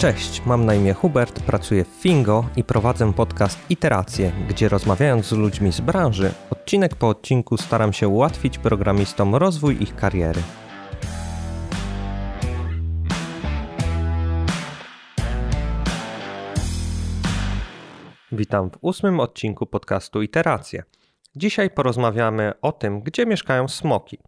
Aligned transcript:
Cześć, 0.00 0.46
mam 0.46 0.64
na 0.64 0.74
imię 0.74 0.94
Hubert, 0.94 1.42
pracuję 1.42 1.84
w 1.84 1.88
Fingo 1.88 2.44
i 2.56 2.64
prowadzę 2.64 3.12
podcast 3.12 3.58
Iteracje, 3.70 4.32
gdzie 4.48 4.68
rozmawiając 4.68 5.26
z 5.26 5.32
ludźmi 5.32 5.72
z 5.72 5.80
branży, 5.80 6.32
odcinek 6.50 6.96
po 6.96 7.08
odcinku 7.08 7.56
staram 7.56 7.92
się 7.92 8.08
ułatwić 8.08 8.58
programistom 8.58 9.34
rozwój 9.34 9.82
ich 9.82 9.96
kariery. 9.96 10.40
Witam 18.32 18.70
w 18.70 18.78
ósmym 18.80 19.20
odcinku 19.20 19.66
podcastu 19.66 20.22
Iteracje. 20.22 20.82
Dzisiaj 21.36 21.70
porozmawiamy 21.70 22.52
o 22.62 22.72
tym, 22.72 23.00
gdzie 23.00 23.26
mieszkają 23.26 23.68
smoki. 23.68 24.18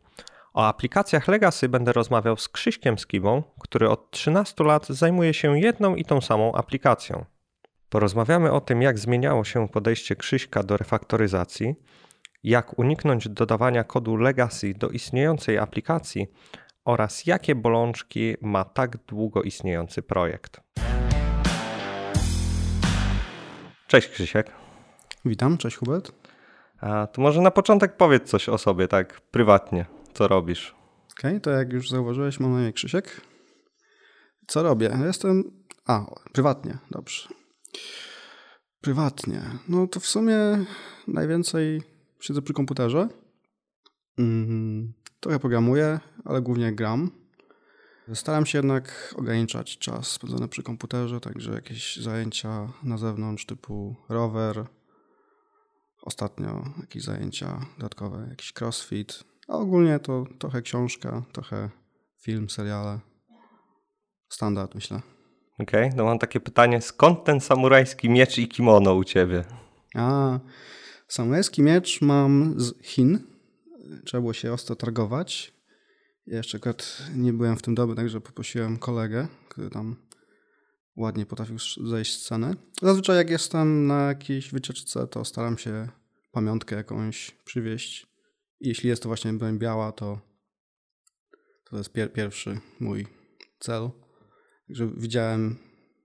O 0.54 0.66
aplikacjach 0.66 1.28
Legacy 1.28 1.68
będę 1.68 1.92
rozmawiał 1.92 2.36
z 2.36 2.48
Krzyśkiem 2.48 2.98
Skibą, 2.98 3.42
który 3.60 3.90
od 3.90 4.10
13 4.10 4.64
lat 4.64 4.86
zajmuje 4.86 5.34
się 5.34 5.58
jedną 5.58 5.94
i 5.94 6.04
tą 6.04 6.20
samą 6.20 6.54
aplikacją. 6.54 7.24
Porozmawiamy 7.88 8.52
o 8.52 8.60
tym, 8.60 8.82
jak 8.82 8.98
zmieniało 8.98 9.44
się 9.44 9.68
podejście 9.68 10.16
Krzyśka 10.16 10.62
do 10.62 10.76
refaktoryzacji, 10.76 11.74
jak 12.44 12.78
uniknąć 12.78 13.28
dodawania 13.28 13.84
kodu 13.84 14.16
Legacy 14.16 14.74
do 14.74 14.88
istniejącej 14.88 15.58
aplikacji 15.58 16.26
oraz 16.84 17.26
jakie 17.26 17.54
bolączki 17.54 18.34
ma 18.40 18.64
tak 18.64 18.96
długo 18.96 19.42
istniejący 19.42 20.02
projekt. 20.02 20.60
Cześć 23.86 24.08
Krzysiek. 24.08 24.50
Witam, 25.24 25.58
cześć 25.58 25.76
Hubert. 25.76 26.12
A 26.80 27.06
to 27.06 27.22
może 27.22 27.40
na 27.40 27.50
początek 27.50 27.96
powiedz 27.96 28.30
coś 28.30 28.48
o 28.48 28.58
sobie, 28.58 28.88
tak 28.88 29.20
prywatnie. 29.20 30.01
Co 30.14 30.28
robisz? 30.28 30.74
Okej, 31.18 31.30
okay, 31.30 31.40
to 31.40 31.50
jak 31.50 31.72
już 31.72 31.90
zauważyłeś, 31.90 32.40
mam 32.40 32.52
na 32.52 32.62
imię 32.62 32.72
Krzysiek. 32.72 33.20
Co 34.46 34.62
robię? 34.62 34.98
Jestem... 35.06 35.64
A, 35.86 36.06
prywatnie, 36.32 36.78
dobrze. 36.90 37.28
Prywatnie. 38.80 39.42
No 39.68 39.86
to 39.86 40.00
w 40.00 40.06
sumie 40.06 40.36
najwięcej 41.08 41.82
siedzę 42.20 42.42
przy 42.42 42.52
komputerze. 42.52 43.08
Mm, 44.18 44.92
trochę 45.20 45.38
programuję, 45.38 46.00
ale 46.24 46.42
głównie 46.42 46.72
gram. 46.72 47.10
Staram 48.14 48.46
się 48.46 48.58
jednak 48.58 49.14
ograniczać 49.16 49.78
czas 49.78 50.08
spędzony 50.08 50.48
przy 50.48 50.62
komputerze, 50.62 51.20
także 51.20 51.52
jakieś 51.52 51.96
zajęcia 51.96 52.72
na 52.82 52.98
zewnątrz 52.98 53.46
typu 53.46 53.96
rower, 54.08 54.66
ostatnio 56.02 56.64
jakieś 56.80 57.02
zajęcia 57.02 57.66
dodatkowe, 57.78 58.26
jakiś 58.30 58.52
crossfit, 58.60 59.24
a 59.48 59.52
ogólnie 59.52 59.98
to 59.98 60.26
trochę 60.38 60.62
książka, 60.62 61.22
trochę 61.32 61.70
film, 62.20 62.50
seriale. 62.50 63.00
Standard, 64.28 64.74
myślę. 64.74 65.00
Okej, 65.58 65.84
okay, 65.86 65.96
no 65.96 66.04
mam 66.04 66.18
takie 66.18 66.40
pytanie, 66.40 66.80
skąd 66.80 67.24
ten 67.24 67.40
samurajski 67.40 68.10
miecz 68.10 68.38
i 68.38 68.48
kimono 68.48 68.94
u 68.94 69.04
ciebie? 69.04 69.44
A, 69.94 70.38
samurajski 71.08 71.62
miecz 71.62 72.00
mam 72.00 72.54
z 72.60 72.82
Chin. 72.82 73.18
Trzeba 74.04 74.20
było 74.20 74.32
się 74.32 74.52
ostro 74.52 74.76
targować. 74.76 75.52
Ja 76.26 76.36
jeszcze 76.36 76.58
akurat 76.58 77.02
nie 77.16 77.32
byłem 77.32 77.56
w 77.56 77.62
tym 77.62 77.74
dobry, 77.74 77.96
także 77.96 78.20
poprosiłem 78.20 78.78
kolegę, 78.78 79.26
który 79.48 79.70
tam 79.70 79.96
ładnie 80.96 81.26
potrafił 81.26 81.56
zejść 81.84 82.18
z 82.18 82.26
ceny. 82.26 82.54
Zazwyczaj 82.82 83.16
jak 83.16 83.30
jestem 83.30 83.86
na 83.86 84.06
jakiejś 84.06 84.50
wycieczce, 84.50 85.06
to 85.06 85.24
staram 85.24 85.58
się 85.58 85.88
pamiątkę 86.32 86.76
jakąś 86.76 87.30
przywieźć. 87.44 88.11
Jeśli 88.62 88.88
jest 88.88 89.02
to 89.02 89.08
właśnie 89.08 89.32
broń 89.32 89.58
biała, 89.58 89.92
to 89.92 90.18
to 91.70 91.76
jest 91.78 91.92
pier 91.92 92.12
pierwszy 92.12 92.60
mój 92.80 93.06
cel. 93.58 93.90
Także 94.66 94.90
widziałem 94.96 95.56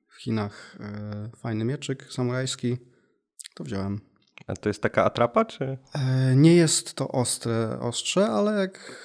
w 0.07 0.21
Chinach 0.21 0.77
e, 0.79 1.29
fajny 1.37 1.65
mieczyk 1.65 2.13
samurajski, 2.13 2.77
to 3.55 3.63
wziąłem. 3.63 4.01
A 4.47 4.53
to 4.55 4.69
jest 4.69 4.81
taka 4.81 5.05
atrapa, 5.05 5.45
czy? 5.45 5.77
E, 5.95 6.35
nie 6.35 6.55
jest 6.55 6.93
to 6.93 7.07
ostre 7.07 7.79
ostrze, 7.79 8.27
ale 8.27 8.59
jak 8.59 9.01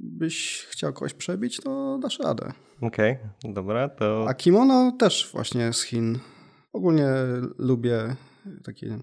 byś 0.00 0.66
chciał 0.70 0.92
kogoś 0.92 1.14
przebić, 1.14 1.60
to 1.60 1.98
dasz 2.02 2.18
radę. 2.18 2.52
Okej, 2.80 3.12
okay, 3.12 3.52
dobra, 3.52 3.88
to... 3.88 4.26
A 4.28 4.34
kimono 4.34 4.92
też 4.92 5.30
właśnie 5.32 5.72
z 5.72 5.82
Chin. 5.82 6.18
Ogólnie 6.72 7.08
lubię 7.58 8.16
takie 8.64 8.98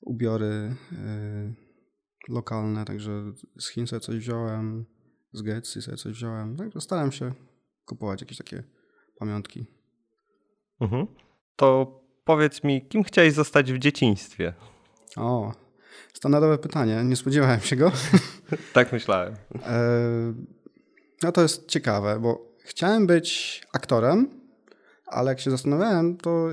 ubiory 0.00 0.76
e, 0.92 1.54
lokalne, 2.30 2.84
także 2.84 3.32
z 3.58 3.68
Chin 3.68 3.86
sobie 3.86 4.00
coś 4.00 4.16
wziąłem, 4.16 4.84
z 5.32 5.42
Grecji 5.42 5.82
sobie 5.82 5.96
coś 5.96 6.12
wziąłem. 6.12 6.56
Także 6.56 6.80
starałem 6.80 7.12
się 7.12 7.32
kupować 7.84 8.20
jakieś 8.20 8.38
takie 8.38 8.62
pamiątki. 9.18 9.66
Mhm. 10.80 11.06
To 11.56 12.00
powiedz 12.24 12.64
mi, 12.64 12.86
kim 12.86 13.04
chciałeś 13.04 13.32
zostać 13.32 13.72
w 13.72 13.78
dzieciństwie? 13.78 14.54
O, 15.16 15.52
standardowe 16.14 16.58
pytanie. 16.58 17.04
Nie 17.04 17.16
spodziewałem 17.16 17.60
się 17.60 17.76
go. 17.76 17.92
tak 18.74 18.92
myślałem. 18.92 19.34
E, 19.66 20.34
no 21.22 21.32
to 21.32 21.42
jest 21.42 21.68
ciekawe, 21.68 22.20
bo 22.20 22.56
chciałem 22.64 23.06
być 23.06 23.62
aktorem, 23.72 24.40
ale 25.06 25.30
jak 25.30 25.40
się 25.40 25.50
zastanawiałem, 25.50 26.16
to 26.16 26.48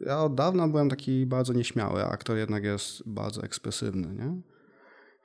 ja 0.00 0.20
od 0.20 0.34
dawna 0.34 0.68
byłem 0.68 0.88
taki 0.88 1.26
bardzo 1.26 1.52
nieśmiały, 1.52 2.04
a 2.04 2.08
aktor 2.08 2.36
jednak 2.36 2.64
jest 2.64 3.08
bardzo 3.08 3.42
ekspresywny, 3.42 4.14
nie? 4.14 4.40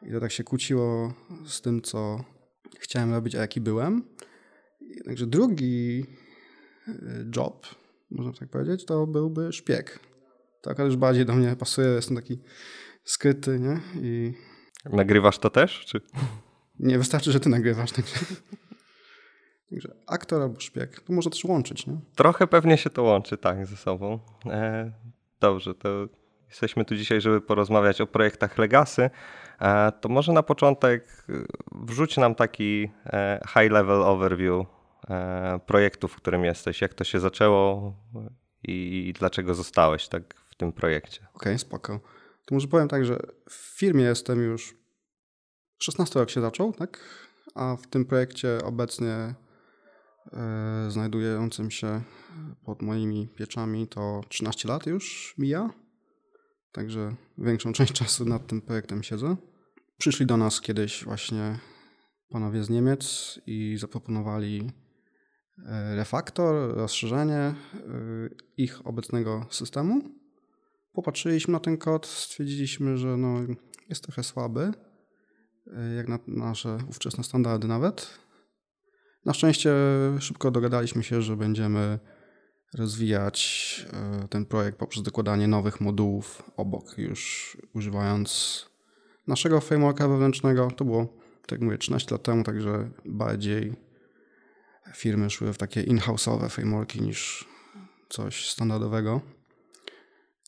I 0.06 0.12
to 0.12 0.20
tak 0.20 0.32
się 0.32 0.44
kłóciło 0.44 1.14
z 1.46 1.62
tym, 1.62 1.82
co 1.82 2.24
chciałem 2.80 3.12
robić, 3.12 3.36
a 3.36 3.40
jaki 3.40 3.62
byłem. 3.62 4.04
Także 5.06 5.28
drugi 5.28 6.06
e, 6.88 6.94
job, 7.36 7.68
można 8.12 8.34
tak 8.34 8.50
powiedzieć, 8.50 8.86
to 8.86 9.08
byłby 9.08 9.54
szpieg. 9.54 10.00
To 10.62 10.72
akurat 10.72 10.86
już 10.86 10.98
bardziej 10.98 11.26
do 11.26 11.34
mnie 11.34 11.56
pasuje, 11.56 11.88
jestem 11.88 12.16
taki 12.16 12.40
skryty, 13.04 13.60
nie? 13.60 13.80
I... 14.02 14.34
Nagrywasz 14.86 15.40
to 15.40 15.50
też, 15.50 15.86
czy? 15.86 16.02
Nie, 16.80 16.98
wystarczy, 16.98 17.32
że 17.32 17.40
ty 17.40 17.50
nagrywasz. 17.50 17.92
Także, 17.92 18.16
także 19.70 19.96
aktor 20.08 20.42
albo 20.42 20.60
szpieg, 20.60 21.00
to 21.00 21.14
może 21.14 21.30
też 21.30 21.44
łączyć, 21.44 21.88
nie? 21.88 21.98
Trochę 22.16 22.48
pewnie 22.48 22.78
się 22.78 22.90
to 22.90 23.04
łączy, 23.04 23.38
tak, 23.38 23.66
ze 23.66 23.78
sobą. 23.78 24.20
E, 24.46 24.92
dobrze, 25.40 25.76
to 25.76 26.08
jesteśmy 26.54 26.86
tu 26.86 26.96
dzisiaj, 26.96 27.22
żeby 27.22 27.42
porozmawiać 27.42 28.02
o 28.02 28.08
projektach 28.08 28.58
Legacy. 28.58 29.10
E, 29.60 29.92
to 29.92 30.10
może 30.10 30.34
na 30.34 30.44
początek 30.44 31.26
e, 31.30 31.34
wrzuć 31.72 32.18
nam 32.18 32.36
taki 32.36 32.90
e, 33.06 33.40
high 33.48 33.72
level 33.72 34.04
overview 34.04 34.66
projektu, 35.66 36.08
w 36.08 36.16
którym 36.16 36.46
jesteś, 36.46 36.82
jak 36.82 36.94
to 36.94 37.04
się 37.04 37.20
zaczęło 37.20 37.94
i 38.64 39.14
dlaczego 39.20 39.54
zostałeś 39.54 40.08
tak 40.08 40.34
w 40.50 40.56
tym 40.56 40.74
projekcie. 40.74 41.20
Okej, 41.22 41.34
okay, 41.34 41.58
spoko. 41.58 42.00
To 42.46 42.56
może 42.56 42.68
powiem 42.68 42.88
tak, 42.88 43.06
że 43.06 43.20
w 43.50 43.78
firmie 43.78 44.04
jestem 44.04 44.42
już 44.42 44.76
16 45.78 46.20
jak 46.20 46.30
się 46.30 46.42
zaczął, 46.42 46.74
tak? 46.74 47.00
A 47.56 47.76
w 47.76 47.88
tym 47.88 48.06
projekcie 48.06 48.60
obecnie 48.64 49.34
znajdującym 50.88 51.72
się 51.72 52.02
pod 52.66 52.82
moimi 52.82 53.28
pieczami 53.28 53.88
to 53.88 54.22
13 54.30 54.68
lat 54.68 54.86
już 54.86 55.36
mija. 55.38 55.70
Także 56.74 57.16
większą 57.38 57.74
część 57.78 57.94
czasu 57.94 58.26
nad 58.26 58.48
tym 58.48 58.62
projektem 58.62 59.04
siedzę. 59.04 59.36
Przyszli 59.98 60.26
do 60.26 60.38
nas 60.38 60.62
kiedyś 60.62 61.04
właśnie 61.04 61.60
panowie 62.30 62.64
z 62.64 62.70
Niemiec 62.70 63.40
i 63.48 63.78
zaproponowali 63.78 64.72
e, 65.66 65.96
refaktor, 65.96 66.76
rozszerzenie 66.76 67.36
e, 67.36 67.56
ich 68.58 68.88
obecnego 68.88 69.46
systemu. 69.50 70.02
Popatrzyliśmy 70.94 71.52
na 71.52 71.60
ten 71.60 71.78
kod, 71.78 72.08
stwierdziliśmy, 72.08 72.98
że 72.98 73.18
no 73.18 73.40
jest 73.90 74.04
trochę 74.04 74.24
słaby, 74.24 74.72
e, 75.68 75.94
jak 75.94 76.08
na 76.08 76.20
nasze 76.28 76.78
ówczesne 76.90 77.24
standardy 77.24 77.68
nawet. 77.68 78.20
Na 79.26 79.34
szczęście 79.34 79.74
szybko 80.20 80.52
dogadaliśmy 80.52 81.04
się, 81.04 81.22
że 81.22 81.38
będziemy 81.38 82.00
rozwijać 82.74 83.86
ten 84.30 84.46
projekt 84.46 84.78
poprzez 84.78 85.04
dokładanie 85.04 85.48
nowych 85.48 85.82
modułów 85.82 86.44
obok, 86.58 86.98
już 86.98 87.58
używając 87.74 88.66
naszego 89.28 89.62
frameworka 89.62 90.08
wewnętrznego. 90.08 90.72
To 90.72 90.86
było, 90.86 91.08
tak 91.48 91.62
mówię, 91.62 91.78
13 91.78 92.16
lat 92.16 92.24
temu, 92.24 92.44
także 92.44 92.90
bardziej 93.06 93.74
firmy 94.94 95.30
szły 95.30 95.54
w 95.54 95.58
takie 95.58 95.82
in-house'owe 95.82 96.50
frameworki 96.50 97.02
niż 97.02 97.48
coś 98.10 98.50
standardowego. 98.50 99.22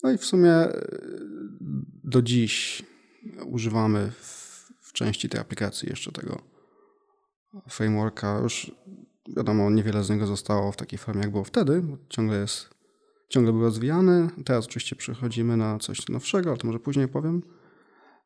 No 0.04 0.12
i 0.12 0.18
w 0.18 0.25
sumie 0.25 0.51
e, 0.51 0.88
do 2.04 2.21
dziś 2.21 2.83
używamy 3.45 4.12
w, 4.12 4.71
w 4.81 4.94
części 4.94 5.30
tej 5.30 5.42
aplikacji 5.42 5.89
jeszcze 5.89 6.12
tego 6.12 6.42
frameworka. 7.69 8.39
Już 8.44 8.71
wiadomo, 9.27 9.69
niewiele 9.69 10.04
z 10.04 10.10
niego 10.10 10.27
zostało 10.27 10.72
w 10.72 10.77
takiej 10.77 11.00
formie, 11.00 11.22
jak 11.22 11.31
było 11.31 11.44
wtedy. 11.44 11.83
Ciągle 12.10 12.38
jest, 12.38 12.69
ciągle 13.30 13.54
był 13.54 13.62
rozwijany. 13.62 14.30
Teraz 14.45 14.66
oczywiście 14.66 14.95
przechodzimy 14.95 15.57
na 15.57 15.80
coś 15.80 16.10
nowszego, 16.10 16.50
ale 16.50 16.57
to 16.57 16.68
może 16.68 16.80
później 16.80 17.07
powiem. 17.07 17.44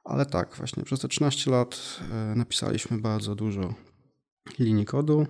Ale 0.03 0.25
tak, 0.25 0.55
właśnie 0.55 0.83
przez 0.83 0.99
te 0.99 1.07
13 1.07 1.51
lat 1.51 1.99
e, 2.11 2.35
napisaliśmy 2.35 2.97
bardzo 2.97 3.35
dużo 3.35 3.73
linii 4.59 4.85
kodu. 4.85 5.27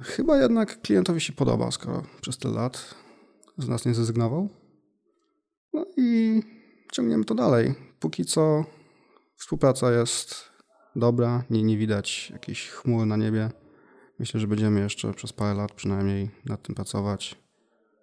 Chyba 0.00 0.38
jednak 0.38 0.80
klientowi 0.80 1.20
się 1.20 1.32
podoba, 1.32 1.70
skoro 1.70 2.02
przez 2.20 2.38
tyle 2.38 2.54
lat 2.54 2.94
z 3.58 3.68
nas 3.68 3.86
nie 3.86 3.94
zrezygnował. 3.94 4.48
No 5.72 5.86
i 5.96 6.40
ciągniemy 6.92 7.24
to 7.24 7.34
dalej. 7.34 7.74
Póki 8.00 8.24
co 8.24 8.64
współpraca 9.36 9.92
jest 9.92 10.50
dobra, 10.96 11.44
nie, 11.50 11.62
nie 11.62 11.78
widać 11.78 12.30
jakiejś 12.30 12.68
chmury 12.68 13.06
na 13.06 13.16
niebie. 13.16 13.50
Myślę, 14.22 14.40
że 14.40 14.46
będziemy 14.46 14.80
jeszcze 14.80 15.14
przez 15.14 15.32
parę 15.32 15.54
lat 15.54 15.72
przynajmniej 15.72 16.30
nad 16.44 16.62
tym 16.62 16.74
pracować. 16.74 17.36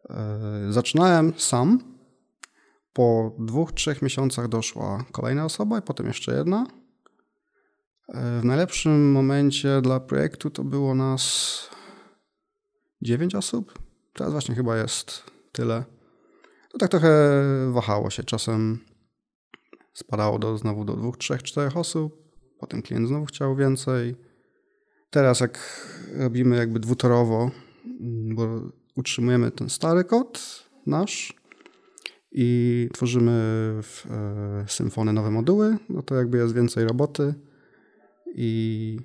E, 0.10 0.40
zaczynałem 0.70 1.34
sam. 1.38 1.80
Po 2.94 3.36
dwóch, 3.40 3.72
trzech 3.72 4.02
miesiącach 4.02 4.48
doszła 4.48 5.06
kolejna 5.12 5.46
osoba 5.46 5.80
i 5.80 5.82
potem 5.82 6.08
jeszcze 6.08 6.38
jedna. 6.38 6.68
E, 8.08 8.40
w 8.42 8.46
najlepszym 8.46 9.12
momencie 9.12 9.82
dla 9.82 10.00
projektu 10.00 10.50
to 10.50 10.64
było 10.64 10.96
nas 10.96 11.70
dziewięć 13.02 13.36
osób. 13.36 13.80
Teraz 14.14 14.32
właśnie 14.32 14.56
chyba 14.56 14.78
jest 14.78 15.24
tyle. 15.52 15.84
To 16.72 16.78
tak 16.78 16.92
trochę 16.92 17.44
wahało 17.72 18.10
się. 18.10 18.24
Czasem 18.24 18.80
spadało 19.94 20.40
do, 20.40 20.58
znowu 20.58 20.86
do 20.86 20.96
dwóch, 20.96 21.18
trzech, 21.18 21.44
czterech 21.44 21.78
osób. 21.78 22.30
Potem 22.60 22.82
klient 22.82 23.08
znowu 23.08 23.26
chciał 23.26 23.56
więcej. 23.56 24.29
Teraz 25.10 25.40
jak 25.40 25.60
robimy 26.18 26.58
jakby 26.58 26.80
dwutorowo, 26.80 27.52
bo 28.36 28.62
utrzymujemy 28.96 29.52
ten 29.52 29.70
stary 29.70 30.04
kod 30.04 30.64
nasz 30.86 31.34
i 32.32 32.90
tworzymy 32.94 33.32
w 33.84 34.06
e, 34.12 34.66
Symfony 34.68 35.14
nowe 35.14 35.32
moduły, 35.32 35.78
no 35.90 36.02
to 36.02 36.16
jakby 36.16 36.38
jest 36.38 36.56
więcej 36.56 36.86
roboty 36.86 37.34
i 38.36 38.98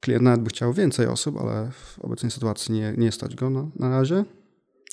klient 0.00 0.22
nawet 0.22 0.40
by 0.40 0.50
chciał 0.50 0.72
więcej 0.72 1.06
osób, 1.06 1.36
ale 1.40 1.70
w 1.70 1.98
obecnej 1.98 2.30
sytuacji 2.30 2.74
nie, 2.74 2.94
nie 2.96 3.12
stać 3.12 3.34
go 3.34 3.50
na, 3.50 3.66
na 3.76 3.90
razie. 3.90 4.24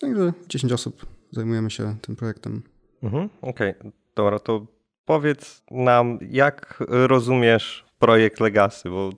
Także 0.02 0.34
10 0.50 0.74
osób 0.74 1.06
zajmujemy 1.32 1.72
się 1.72 1.96
tym 2.02 2.16
projektem. 2.16 2.62
Mhm, 3.04 3.30
Okej, 3.42 3.74
okay. 3.80 3.92
dobra, 4.16 4.40
to 4.40 4.66
powiedz 5.06 5.64
nam, 5.72 6.20
jak 6.30 6.84
rozumiesz 6.88 7.86
projekt 8.00 8.40
Legacy, 8.40 8.90
bo 8.90 9.10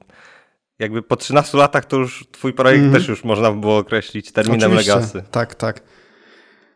jakby 0.80 1.02
po 1.02 1.16
13 1.16 1.58
latach 1.58 1.86
to 1.86 1.98
już 1.98 2.28
twój 2.32 2.54
projekt 2.54 2.82
mm. 2.82 2.94
też 2.94 3.08
już 3.08 3.24
można 3.24 3.52
by 3.52 3.60
było 3.60 3.78
określić 3.78 4.32
terminem 4.32 4.72
Oczywiście. 4.72 4.94
Legacy. 4.94 5.24
Tak, 5.32 5.56
tak. 5.56 5.82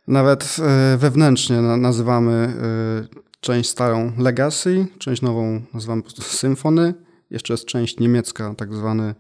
Nawet 0.07 0.57
e, 0.59 0.97
wewnętrznie 0.97 1.61
nazywamy 1.61 2.31
e, 2.33 3.21
część 3.39 3.69
starą 3.69 4.11
Legacy, 4.17 4.87
część 4.99 5.21
nową 5.21 5.61
nazywamy 5.73 6.01
po 6.01 6.09
prostu 6.11 6.37
Symfony. 6.37 6.93
Jeszcze 7.29 7.53
jest 7.53 7.65
część 7.65 7.99
niemiecka, 7.99 8.53
tak 8.57 8.73
zwany 8.75 9.15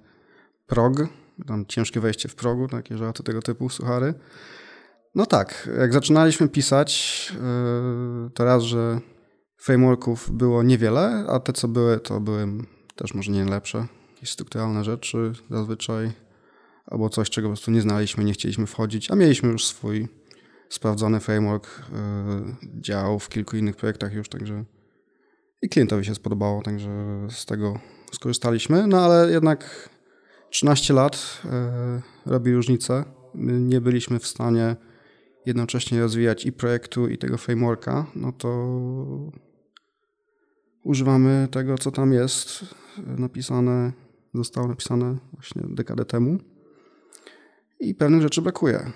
prog. 0.67 0.93
Tam 1.47 1.65
ciężkie 1.65 1.99
wejście 1.99 2.29
w 2.29 2.35
progu, 2.35 2.67
takie 2.67 2.97
żarty 2.97 3.23
tego 3.23 3.41
typu, 3.41 3.69
suchary. 3.69 4.13
No 5.15 5.25
tak, 5.25 5.69
jak 5.79 5.93
zaczynaliśmy 5.93 6.49
pisać, 6.49 7.31
e, 7.35 8.29
to 8.29 8.45
raz, 8.45 8.63
że 8.63 8.99
frameworków 9.57 10.31
było 10.31 10.63
niewiele, 10.63 11.25
a 11.29 11.39
te 11.39 11.53
co 11.53 11.67
były, 11.67 11.99
to 11.99 12.19
były 12.19 12.47
też 12.95 13.13
może 13.13 13.31
nie 13.31 13.43
najlepsze 13.43 13.87
jakieś 14.21 14.33
strukturalne 14.33 14.83
rzeczy 14.83 15.33
zazwyczaj, 15.49 16.11
albo 16.85 17.09
coś, 17.09 17.29
czego 17.29 17.47
po 17.47 17.49
prostu 17.49 17.71
nie 17.71 17.81
znaliśmy, 17.81 18.23
nie 18.23 18.33
chcieliśmy 18.33 18.67
wchodzić, 18.67 19.11
a 19.11 19.15
mieliśmy 19.15 19.49
już 19.49 19.65
swój 19.65 20.07
sprawdzony 20.69 21.19
framework, 21.19 21.67
yy, 21.67 22.81
działał 22.81 23.19
w 23.19 23.29
kilku 23.29 23.57
innych 23.57 23.75
projektach 23.75 24.13
już, 24.13 24.29
także 24.29 24.63
i 25.61 25.69
klientowi 25.69 26.05
się 26.05 26.15
spodobało, 26.15 26.61
także 26.61 26.89
z 27.29 27.45
tego 27.45 27.79
skorzystaliśmy, 28.13 28.87
no 28.87 29.05
ale 29.05 29.31
jednak 29.31 29.89
13 30.49 30.93
lat 30.93 31.41
yy, 32.25 32.31
robi 32.31 32.53
różnicę. 32.53 33.03
Nie 33.35 33.81
byliśmy 33.81 34.19
w 34.19 34.27
stanie 34.27 34.75
jednocześnie 35.45 35.99
rozwijać 35.99 36.45
i 36.45 36.51
projektu, 36.51 37.07
i 37.07 37.17
tego 37.17 37.37
frameworka, 37.37 38.05
no 38.15 38.31
to 38.31 38.77
używamy 40.83 41.47
tego, 41.51 41.77
co 41.77 41.91
tam 41.91 42.13
jest 42.13 42.65
napisane 42.97 43.91
zostało 44.33 44.67
napisane 44.67 45.17
właśnie 45.33 45.61
dekadę 45.69 46.05
temu 46.05 46.37
i 47.79 47.95
pewnych 47.95 48.21
rzeczy 48.21 48.41
brakuje. 48.41 48.91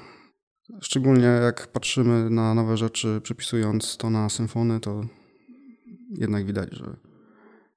Szczególnie 0.82 1.26
jak 1.26 1.68
patrzymy 1.68 2.30
na 2.30 2.54
nowe 2.54 2.78
rzeczy, 2.78 3.22
przepisując 3.24 3.98
to 3.98 4.10
na 4.10 4.30
symfony, 4.30 4.80
to 4.80 5.06
jednak 6.10 6.46
widać, 6.46 6.70
że, 6.72 6.98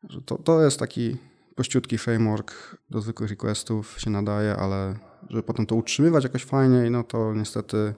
że 0.08 0.22
to, 0.22 0.38
to 0.38 0.64
jest 0.64 0.78
taki 0.78 1.16
prościutki 1.54 1.98
framework 1.98 2.76
do 2.90 3.00
zwykłych 3.00 3.30
requestów, 3.30 4.00
się 4.00 4.10
nadaje, 4.10 4.56
ale 4.56 4.98
żeby 5.30 5.42
potem 5.42 5.66
to 5.66 5.74
utrzymywać 5.74 6.24
jakoś 6.24 6.44
fajniej, 6.44 6.90
no 6.90 7.04
to 7.04 7.34
niestety 7.34 7.94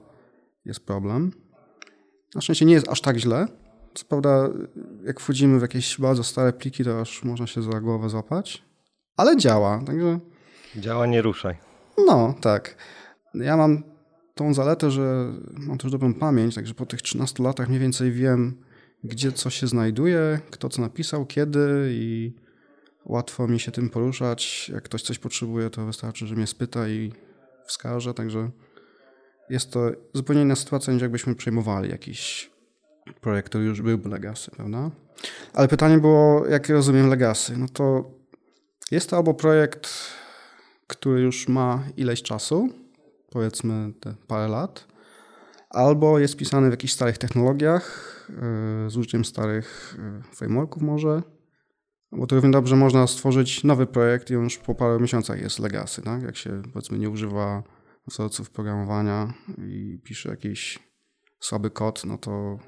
jest 0.65 0.81
problem. 0.81 1.31
Na 2.35 2.41
szczęście 2.41 2.65
nie 2.65 2.75
jest 2.75 2.89
aż 2.89 3.01
tak 3.01 3.17
źle. 3.17 3.47
Co 3.95 4.05
prawda, 4.05 4.49
jak 5.05 5.21
wchodzimy 5.21 5.59
w 5.59 5.63
jakieś 5.63 6.01
bardzo 6.01 6.25
stare 6.25 6.53
pliki, 6.53 6.85
to 6.85 7.01
aż 7.01 7.25
można 7.25 7.47
się 7.47 7.63
za 7.63 7.81
głowę 7.81 8.09
złapać 8.09 8.70
ale 9.21 9.37
działa. 9.37 9.83
Także... 9.87 10.19
Działa, 10.77 11.07
nie 11.07 11.23
ruszaj. 11.23 11.57
No, 12.07 12.35
tak. 12.41 12.77
Ja 13.35 13.57
mam 13.57 13.83
tą 14.35 14.55
zaletę, 14.55 14.91
że 14.91 15.33
mam 15.53 15.79
też 15.79 15.91
dobrą 15.91 16.15
pamięć, 16.15 16.55
także 16.55 16.75
po 16.75 16.87
tych 16.87 17.03
13 17.03 17.43
latach 17.43 17.69
mniej 17.69 17.81
więcej 17.81 18.13
wiem, 18.13 18.57
gdzie 19.05 19.33
co 19.33 19.51
się 19.51 19.67
znajduje, 19.67 20.41
kto 20.51 20.69
co 20.69 20.83
napisał, 20.83 21.27
kiedy 21.27 21.89
i 21.93 22.35
łatwo 23.05 23.49
mi 23.49 23.61
się 23.61 23.73
tym 23.73 23.91
poruszać. 23.91 24.71
Jak 24.75 24.85
ktoś 24.85 25.03
coś 25.03 25.19
potrzebuje, 25.19 25.71
to 25.71 25.87
wystarczy, 25.87 26.27
że 26.27 26.35
mnie 26.35 26.47
spyta 26.47 26.89
i 26.89 27.13
wskaże, 27.67 28.15
także 28.15 28.51
jest 29.51 29.73
to 29.73 29.91
zupełnie 30.15 30.43
inna 30.43 30.57
sytuacja, 30.57 30.93
niż 30.93 31.03
jakbyśmy 31.03 31.35
przejmowali 31.35 31.91
jakiś 31.91 32.51
projekt, 33.21 33.49
który 33.49 33.65
już 33.65 33.83
byłby 33.83 34.09
Legacy, 34.09 34.51
prawda? 34.51 34.91
Ale 35.55 35.69
pytanie 35.69 35.99
było, 35.99 36.47
jak 36.47 36.69
rozumiem 36.69 37.09
Legacy? 37.09 37.57
No 37.57 37.67
to 37.73 38.11
jest 38.91 39.11
to 39.11 39.17
albo 39.17 39.35
projekt, 39.35 39.91
który 40.87 41.21
już 41.21 41.49
ma 41.49 41.85
ileś 41.97 42.23
czasu, 42.23 42.69
powiedzmy 43.31 43.93
te 44.01 44.15
parę 44.27 44.49
lat, 44.49 44.87
albo 45.71 46.19
jest 46.19 46.37
pisany 46.37 46.69
w 46.69 46.71
jakichś 46.71 46.93
starych 46.93 47.19
technologiach, 47.19 48.11
e, 48.31 48.91
z 48.91 48.97
użyciem 48.97 49.25
starych 49.25 49.99
e, 49.99 50.35
frameworków 50.35 50.83
może, 50.83 51.23
bo 52.13 52.27
to 52.27 52.37
równie 52.37 52.51
dobrze 52.51 52.77
można 52.77 53.07
stworzyć 53.07 53.65
nowy 53.65 53.87
projekt 53.87 54.31
i 54.31 54.37
on 54.37 54.45
już 54.45 54.59
po 54.59 54.75
paru 54.75 55.01
miesiącach 55.01 55.43
jest 55.43 55.59
legacy, 55.59 56.03
tak? 56.03 56.23
Jak 56.23 56.37
się 56.37 56.63
powiedzmy 56.73 56.99
nie 56.99 57.11
używa 57.11 57.63
wzorców 58.07 58.51
programowania 58.51 59.35
i 59.59 60.01
pisze 60.05 60.29
jakiś 60.29 60.79
słaby 61.41 61.71
kod, 61.71 62.05
no 62.05 62.19
to 62.19 62.59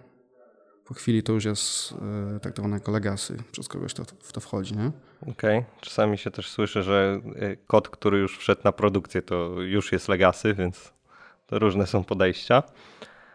po 0.92 0.98
chwili 0.98 1.22
to 1.22 1.32
już 1.32 1.44
jest 1.44 1.94
e, 2.36 2.40
traktowane 2.40 2.76
jako 2.76 2.92
legacy 2.92 3.36
przez 3.52 3.68
kogoś, 3.68 3.94
kto 3.94 4.02
w 4.22 4.32
to 4.32 4.40
wchodzi, 4.40 4.76
nie? 4.76 4.90
Okej. 5.22 5.58
Okay. 5.58 5.64
Czasami 5.80 6.18
się 6.18 6.30
też 6.30 6.50
słyszy, 6.50 6.82
że 6.82 7.20
e, 7.36 7.56
kod, 7.56 7.88
który 7.88 8.18
już 8.18 8.38
wszedł 8.38 8.60
na 8.64 8.72
produkcję, 8.72 9.22
to 9.22 9.60
już 9.60 9.92
jest 9.92 10.08
legacy, 10.08 10.54
więc 10.54 10.92
to 11.46 11.58
różne 11.58 11.86
są 11.86 12.04
podejścia. 12.04 12.62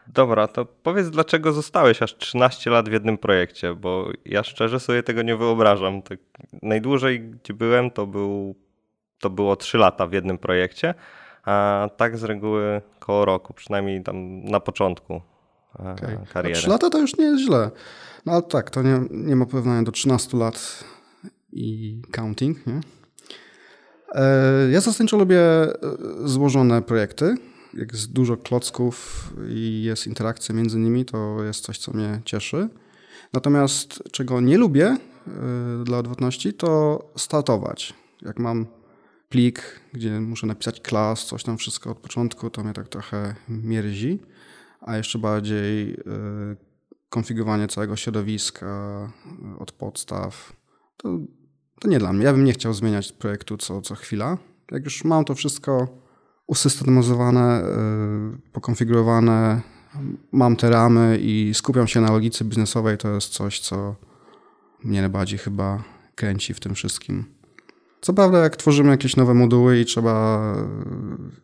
Dobra, 0.08 0.48
to 0.48 0.66
powiedz, 0.66 1.10
dlaczego 1.10 1.54
zostałeś 1.54 2.02
aż 2.02 2.18
13 2.18 2.70
lat 2.70 2.90
w 2.90 2.92
jednym 2.92 3.18
projekcie, 3.18 3.74
bo 3.76 4.10
ja 4.26 4.44
szczerze 4.44 4.80
sobie 4.80 5.04
tego 5.04 5.22
nie 5.22 5.36
wyobrażam. 5.36 6.02
Tak 6.02 6.20
najdłużej, 6.62 7.22
gdzie 7.22 7.54
byłem, 7.54 7.92
to, 7.92 8.08
był, 8.08 8.56
to 9.20 9.30
było 9.30 9.56
3 9.56 9.78
lata 9.78 10.08
w 10.08 10.14
jednym 10.14 10.38
projekcie, 10.38 10.94
a 11.46 11.90
tak 11.98 12.18
z 12.18 12.24
reguły 12.24 12.82
koło 13.00 13.26
roku, 13.26 13.54
przynajmniej 13.54 14.04
tam 14.04 14.44
na 14.44 14.60
początku 14.60 15.22
okay. 15.80 16.18
kariery. 16.34 16.56
3 16.56 16.70
lata 16.70 16.90
to 16.90 17.00
już 17.00 17.18
nie 17.18 17.26
jest 17.26 17.44
źle. 17.44 17.72
No 18.26 18.34
ale 18.34 18.42
tak, 18.42 18.70
to 18.70 18.82
nie, 18.82 19.02
nie 19.12 19.36
ma 19.36 19.46
porównania 19.46 19.84
do 19.84 19.92
13 19.92 20.38
lat 20.38 20.84
i 21.52 22.02
counting. 22.12 22.68
Nie? 22.68 22.82
E, 24.12 24.70
ja 24.72 24.82
zasadniczo 24.82 25.18
lubię 25.18 25.40
e, 25.40 25.72
złożone 26.26 26.82
projekty. 26.82 27.36
Jak 27.74 27.92
jest 27.92 28.12
dużo 28.12 28.38
klocków 28.38 29.28
i 29.50 29.84
jest 29.84 30.08
interakcja 30.08 30.56
między 30.56 30.80
nimi, 30.80 31.06
to 31.06 31.44
jest 31.44 31.64
coś, 31.64 31.78
co 31.78 31.92
mnie 31.92 32.22
cieszy. 32.26 32.70
Natomiast 33.34 34.04
czego 34.12 34.42
nie 34.42 34.58
lubię 34.58 34.86
e, 34.86 34.98
dla 35.84 35.98
odwrotności, 35.98 36.54
to 36.54 37.04
startować. 37.18 37.94
Jak 38.22 38.40
mam 38.40 38.66
plik, 39.30 39.82
gdzie 39.94 40.20
muszę 40.20 40.48
napisać 40.48 40.82
klas, 40.82 41.26
coś 41.26 41.44
tam 41.44 41.58
wszystko 41.58 41.90
od 41.92 41.98
początku, 41.98 42.50
to 42.50 42.64
mnie 42.64 42.74
tak 42.74 42.88
trochę 42.88 43.36
mierzi 43.50 44.20
a 44.88 44.98
jeszcze 44.98 45.20
bardziej 45.20 45.94
y, 45.94 45.96
konfigurowanie 47.10 47.68
całego 47.68 47.96
środowiska 47.96 49.12
y, 49.56 49.60
od 49.60 49.72
podstaw. 49.72 50.54
To, 50.98 51.20
to 51.80 51.88
nie 51.88 52.00
dla 52.00 52.14
mnie. 52.14 52.26
Ja 52.26 52.34
bym 52.34 52.44
nie 52.44 52.54
chciał 52.54 52.74
zmieniać 52.74 53.12
projektu 53.12 53.58
co, 53.58 53.82
co 53.82 53.96
chwila. 53.96 54.38
Jak 54.72 54.84
już 54.86 55.04
mam 55.04 55.26
to 55.26 55.36
wszystko 55.36 55.88
usystematyzowane, 56.48 57.64
y, 57.64 58.52
pokonfigurowane, 58.52 59.62
mam 60.32 60.56
te 60.56 60.70
ramy 60.70 61.20
i 61.22 61.52
skupiam 61.54 61.88
się 61.88 62.02
na 62.02 62.12
logice 62.12 62.46
biznesowej, 62.46 62.98
to 62.98 63.14
jest 63.14 63.30
coś, 63.30 63.60
co 63.60 63.96
mnie 64.84 65.02
najbardziej 65.02 65.40
chyba 65.40 65.84
kręci 66.16 66.54
w 66.54 66.60
tym 66.60 66.76
wszystkim. 66.76 67.26
Co 68.02 68.14
prawda, 68.14 68.38
jak 68.38 68.56
tworzymy 68.56 68.90
jakieś 68.90 69.16
nowe 69.16 69.34
moduły 69.34 69.80
i 69.80 69.86
trzeba, 69.86 70.56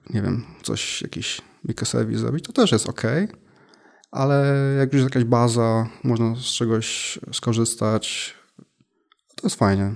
nie 0.09 0.21
wiem, 0.21 0.43
coś, 0.61 1.01
jakiś 1.01 1.41
microservice 1.63 2.19
zrobić, 2.19 2.45
to 2.45 2.53
też 2.53 2.71
jest 2.71 2.89
ok, 2.89 3.01
ale 4.11 4.45
jak 4.79 4.93
już 4.93 5.01
jest 5.01 5.15
jakaś 5.15 5.29
baza, 5.29 5.87
można 6.03 6.35
z 6.35 6.45
czegoś 6.45 7.19
skorzystać, 7.31 8.33
to 9.35 9.47
jest 9.47 9.55
fajnie. 9.55 9.95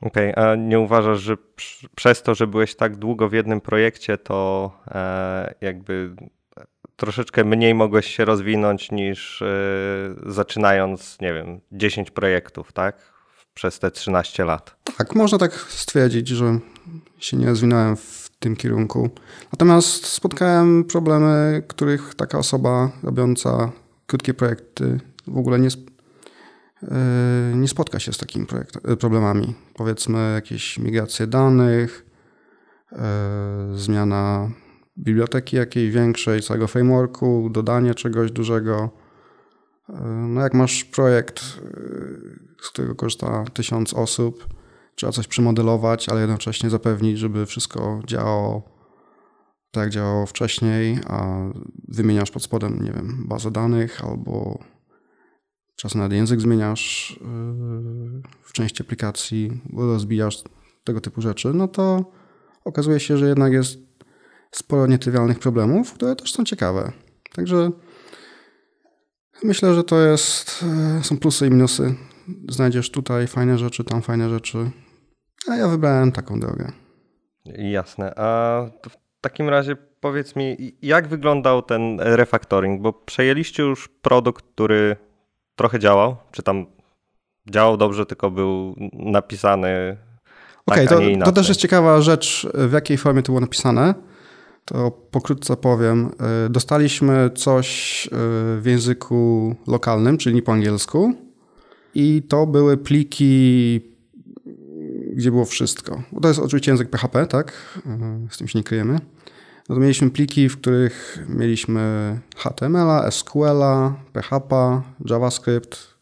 Okej, 0.00 0.32
okay, 0.32 0.44
a 0.44 0.54
nie 0.56 0.80
uważasz, 0.80 1.20
że 1.20 1.36
przez 1.94 2.22
to, 2.22 2.34
że 2.34 2.46
byłeś 2.46 2.74
tak 2.74 2.96
długo 2.96 3.28
w 3.28 3.32
jednym 3.32 3.60
projekcie, 3.60 4.18
to 4.18 4.70
e, 4.86 5.54
jakby 5.60 6.14
troszeczkę 6.96 7.44
mniej 7.44 7.74
mogłeś 7.74 8.06
się 8.06 8.24
rozwinąć 8.24 8.90
niż 8.90 9.42
e, 9.42 9.46
zaczynając, 10.26 11.20
nie 11.20 11.34
wiem, 11.34 11.60
10 11.72 12.10
projektów, 12.10 12.72
tak? 12.72 13.12
Przez 13.54 13.78
te 13.78 13.90
13 13.90 14.44
lat. 14.44 14.76
Tak, 14.96 15.14
można 15.14 15.38
tak 15.38 15.52
stwierdzić, 15.54 16.28
że 16.28 16.58
się 17.18 17.36
nie 17.36 17.46
rozwinąłem 17.46 17.96
w 17.96 18.27
tym 18.38 18.56
kierunku. 18.56 19.10
Natomiast 19.52 20.06
spotkałem 20.06 20.84
problemy, 20.84 21.62
których 21.68 22.14
taka 22.14 22.38
osoba 22.38 22.90
robiąca 23.02 23.72
krótkie 24.06 24.34
projekty 24.34 25.00
w 25.26 25.38
ogóle 25.38 25.58
nie, 25.58 25.68
e, 26.82 27.52
nie 27.54 27.68
spotka 27.68 27.98
się 27.98 28.12
z 28.12 28.18
takimi 28.18 28.46
problemami. 29.00 29.54
Powiedzmy 29.74 30.32
jakieś 30.34 30.78
migracje 30.78 31.26
danych, 31.26 32.06
e, 32.92 32.98
zmiana 33.74 34.50
biblioteki 34.98 35.56
jakiejś 35.56 35.90
większej, 35.90 36.42
całego 36.42 36.66
frameworku, 36.66 37.48
dodanie 37.52 37.94
czegoś 37.94 38.32
dużego. 38.32 38.90
No 40.28 40.40
jak 40.40 40.54
masz 40.54 40.84
projekt, 40.84 41.40
z 42.62 42.70
którego 42.70 42.94
korzysta 42.94 43.44
tysiąc 43.54 43.94
osób, 43.94 44.57
trzeba 44.98 45.12
coś 45.12 45.26
przemodelować, 45.26 46.08
ale 46.08 46.20
jednocześnie 46.20 46.70
zapewnić, 46.70 47.18
żeby 47.18 47.46
wszystko 47.46 48.00
działało 48.06 48.62
tak, 49.70 49.82
jak 49.84 49.92
działało 49.92 50.26
wcześniej, 50.26 50.98
a 51.06 51.36
wymieniasz 51.88 52.30
pod 52.30 52.42
spodem, 52.42 52.82
nie 52.82 52.92
wiem, 52.92 53.24
bazę 53.28 53.50
danych 53.50 54.04
albo 54.04 54.58
czasem 55.76 56.00
nawet 56.00 56.16
język 56.16 56.40
zmieniasz 56.40 57.16
yy, 57.20 58.22
w 58.42 58.52
części 58.52 58.82
aplikacji, 58.82 59.60
rozbijasz 59.76 60.42
tego 60.84 61.00
typu 61.00 61.20
rzeczy, 61.20 61.54
no 61.54 61.68
to 61.68 62.12
okazuje 62.64 63.00
się, 63.00 63.16
że 63.16 63.28
jednak 63.28 63.52
jest 63.52 63.78
sporo 64.50 64.86
nietrywialnych 64.86 65.38
problemów, 65.38 65.92
które 65.92 66.16
też 66.16 66.32
są 66.32 66.44
ciekawe. 66.44 66.92
Także 67.32 67.70
myślę, 69.42 69.74
że 69.74 69.84
to 69.84 70.00
jest, 70.00 70.64
yy, 70.96 71.04
są 71.04 71.18
plusy 71.18 71.46
i 71.46 71.50
minusy. 71.50 71.94
Znajdziesz 72.48 72.90
tutaj 72.90 73.26
fajne 73.26 73.58
rzeczy, 73.58 73.84
tam 73.84 74.02
fajne 74.02 74.30
rzeczy. 74.30 74.70
A 75.46 75.56
ja 75.56 75.68
wybrałem 75.68 76.12
taką 76.12 76.40
drogę. 76.40 76.72
Jasne. 77.44 78.14
A 78.16 78.60
w 78.88 79.20
takim 79.20 79.48
razie 79.48 79.76
powiedz 80.00 80.36
mi, 80.36 80.56
jak 80.82 81.08
wyglądał 81.08 81.62
ten 81.62 82.00
refactoring? 82.00 82.82
Bo 82.82 82.92
przejęliście 82.92 83.62
już 83.62 83.88
produkt, 83.88 84.44
który 84.54 84.96
trochę 85.56 85.78
działał, 85.78 86.16
czy 86.32 86.42
tam 86.42 86.66
działał 87.50 87.76
dobrze, 87.76 88.06
tylko 88.06 88.30
był 88.30 88.74
napisany. 88.92 89.96
Okej, 90.66 90.86
okay, 90.86 91.16
to, 91.18 91.24
to 91.24 91.32
też 91.32 91.48
jest 91.48 91.60
ciekawa 91.60 92.00
rzecz, 92.00 92.48
w 92.54 92.72
jakiej 92.72 92.98
formie 92.98 93.22
to 93.22 93.26
było 93.26 93.40
napisane. 93.40 93.94
To 94.64 94.90
pokrótce 94.90 95.56
powiem. 95.56 96.10
E, 96.46 96.48
dostaliśmy 96.48 97.30
coś 97.34 98.06
e, 98.06 98.10
w 98.60 98.62
języku 98.64 99.54
lokalnym, 99.66 100.18
czyli 100.18 100.42
po 100.42 100.52
angielsku. 100.52 101.14
I 101.94 102.22
to 102.28 102.46
były 102.46 102.76
pliki 102.76 103.80
gdzie 105.18 105.30
było 105.30 105.44
wszystko. 105.44 106.02
To 106.22 106.28
jest 106.28 106.40
oczywiście 106.40 106.70
język 106.70 106.90
PHP, 106.90 107.26
tak? 107.26 107.52
Z 108.30 108.38
tym 108.38 108.48
się 108.48 108.58
nie 108.58 108.62
kryjemy. 108.62 109.00
No 109.68 109.74
to 109.74 109.80
mieliśmy 109.80 110.10
pliki, 110.10 110.48
w 110.48 110.56
których 110.56 111.24
mieliśmy 111.28 112.18
HTML, 112.36 113.10
SQL, 113.10 113.62
PHP, 114.12 114.82
JavaScript, 115.10 115.94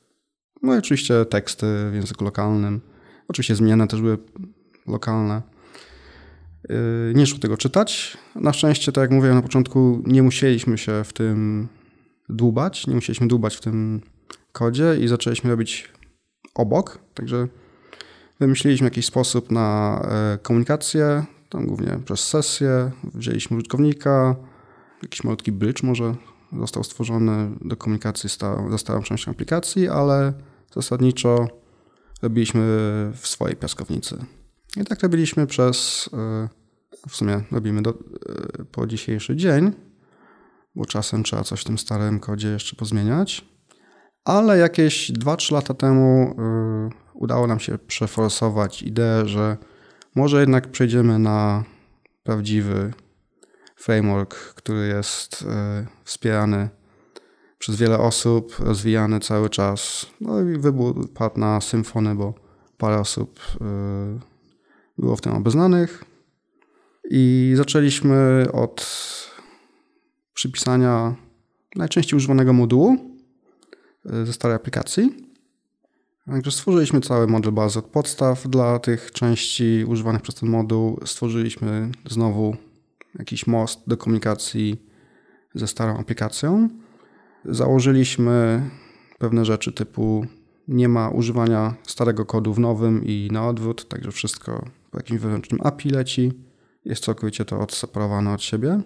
no 0.63 0.75
i 0.75 0.79
oczywiście 0.79 1.25
teksty 1.25 1.67
w 1.91 1.95
języku 1.95 2.25
lokalnym. 2.25 2.81
Oczywiście 3.29 3.57
zmienne 3.57 3.87
też 3.87 4.01
były 4.01 4.19
lokalne. 4.87 5.43
Yy, 6.69 6.77
nie 7.15 7.27
szło 7.27 7.39
tego 7.39 7.57
czytać. 7.57 8.17
Na 8.35 8.53
szczęście, 8.53 8.93
tak 8.93 9.03
jak 9.03 9.11
mówiłem 9.11 9.37
na 9.37 9.43
początku, 9.43 10.03
nie 10.07 10.23
musieliśmy 10.23 10.79
się 10.79 11.05
w 11.05 11.13
tym 11.13 11.69
dłubać, 12.29 12.87
nie 12.87 12.95
musieliśmy 12.95 13.29
dłubać 13.29 13.57
w 13.57 13.61
tym 13.61 14.01
kodzie 14.53 14.97
i 15.01 15.09
zaczęliśmy 15.09 15.51
robić 15.51 15.93
obok, 16.55 16.99
także 17.15 17.49
Wymyśliliśmy 18.41 18.87
jakiś 18.87 19.07
sposób 19.07 19.51
na 19.51 20.01
e, 20.35 20.39
komunikację, 20.39 21.25
tam 21.49 21.67
głównie 21.67 21.99
przez 22.05 22.21
sesję. 22.21 22.91
Wzięliśmy 23.15 23.57
użytkownika, 23.57 24.37
jakiś 25.03 25.25
malutki 25.25 25.53
bridge 25.53 25.83
może 25.83 26.15
został 26.59 26.85
stworzony 26.85 27.51
do 27.61 27.77
komunikacji 27.77 28.31
ze 28.71 28.79
stałą 28.79 29.03
częścią 29.03 29.31
aplikacji, 29.31 29.89
ale 29.89 30.33
zasadniczo 30.75 31.49
robiliśmy 32.23 32.63
w 33.15 33.27
swojej 33.27 33.57
piaskownicy. 33.57 34.25
I 34.77 34.85
tak 34.85 35.03
robiliśmy 35.03 35.47
przez, 35.47 36.11
e, 36.13 36.49
w 37.09 37.17
sumie 37.17 37.41
robimy 37.53 37.83
do, 37.83 37.91
e, 37.91 37.95
po 38.73 38.87
dzisiejszy 38.87 39.37
dzień, 39.37 39.73
bo 40.75 40.85
czasem 40.85 41.23
trzeba 41.23 41.43
coś 41.43 41.61
w 41.61 41.65
tym 41.65 41.79
starym 41.79 42.21
kodzie 42.21 42.49
jeszcze 42.49 42.77
pozmieniać. 42.77 43.45
Ale 44.25 44.59
jakieś 44.59 45.13
2-3 45.13 45.53
lata 45.53 45.75
temu 45.75 46.37
udało 47.17 47.47
nam 47.47 47.61
się 47.61 47.79
przeforsować 47.79 48.83
ideę, 48.83 49.29
że 49.29 49.57
może 50.15 50.41
jednak 50.41 50.71
przejdziemy 50.71 51.19
na 51.19 51.65
prawdziwy 52.23 52.93
framework, 53.77 54.35
który 54.35 54.87
jest 54.89 55.45
e, 55.49 55.87
wspierany 56.05 56.69
przez 57.59 57.77
wiele 57.77 57.99
osób, 57.99 58.57
rozwijany 58.59 59.21
cały 59.21 59.51
czas. 59.51 60.07
No 60.21 60.41
i 60.41 60.59
wybór 60.59 61.13
padł 61.13 61.41
na 61.41 61.61
Symfony, 61.61 62.15
bo 62.15 62.35
parę 62.79 63.01
osób 63.01 63.41
e, 63.61 63.65
było 64.99 65.17
w 65.17 65.21
tym 65.21 65.33
obeznanych. 65.33 66.05
I 67.11 67.53
zaczęliśmy 67.57 68.47
od 68.53 68.87
przypisania 70.35 71.15
najczęściej 71.77 72.17
używanego 72.17 72.53
modułu 72.53 72.97
e, 74.07 74.27
ze 74.27 74.33
starej 74.33 74.57
aplikacji. 74.57 75.26
Także 76.27 76.51
stworzyliśmy 76.51 77.01
cały 77.01 77.27
model 77.27 77.53
bazy 77.53 77.79
od 77.79 77.85
podstaw 77.85 78.49
dla 78.49 78.79
tych 78.79 79.13
części 79.13 79.85
używanych 79.89 80.23
przez 80.23 80.35
ten 80.35 80.49
moduł. 80.49 81.01
Stworzyliśmy 81.05 81.91
znowu 82.09 82.57
jakiś 83.19 83.47
most 83.47 83.81
do 83.87 83.97
komunikacji 83.97 84.83
ze 85.55 85.67
starą 85.67 85.99
aplikacją. 85.99 86.69
Założyliśmy 87.45 88.63
pewne 89.19 89.45
rzeczy 89.45 89.73
typu 89.73 90.27
nie 90.69 90.89
ma 90.89 91.09
używania 91.09 91.75
starego 91.87 92.25
kodu 92.25 92.55
w 92.55 92.59
nowym 92.59 93.05
i 93.05 93.29
na 93.33 93.49
odwrót, 93.49 93.89
także 93.89 94.13
wszystko 94.13 94.65
po 94.91 94.99
jakimś 94.99 95.21
wewnętrznym 95.21 95.61
API 95.65 95.91
leci. 95.91 96.33
Jest 96.85 97.05
całkowicie 97.05 97.45
to 97.45 97.61
odseparowane 97.61 98.33
od 98.33 98.43
siebie. 98.43 98.81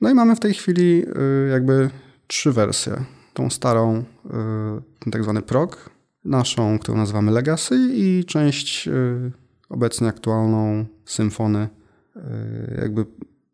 No 0.00 0.10
i 0.10 0.14
mamy 0.14 0.36
w 0.36 0.40
tej 0.40 0.54
chwili 0.54 1.04
y, 1.46 1.48
jakby 1.50 1.90
trzy 2.26 2.52
wersje. 2.52 3.04
Tą 3.34 3.50
starą, 3.50 3.98
y, 3.98 4.30
ten 4.98 5.12
tak 5.12 5.22
zwany 5.22 5.42
PROG, 5.42 5.93
naszą, 6.24 6.78
którą 6.78 6.98
nazywamy 6.98 7.32
Legacy 7.32 7.90
i 7.94 8.24
część 8.24 8.88
y, 8.88 9.32
obecnie 9.68 10.08
aktualną 10.08 10.86
Symfony. 11.04 11.68
Y, 12.16 12.20
jakby 12.80 13.06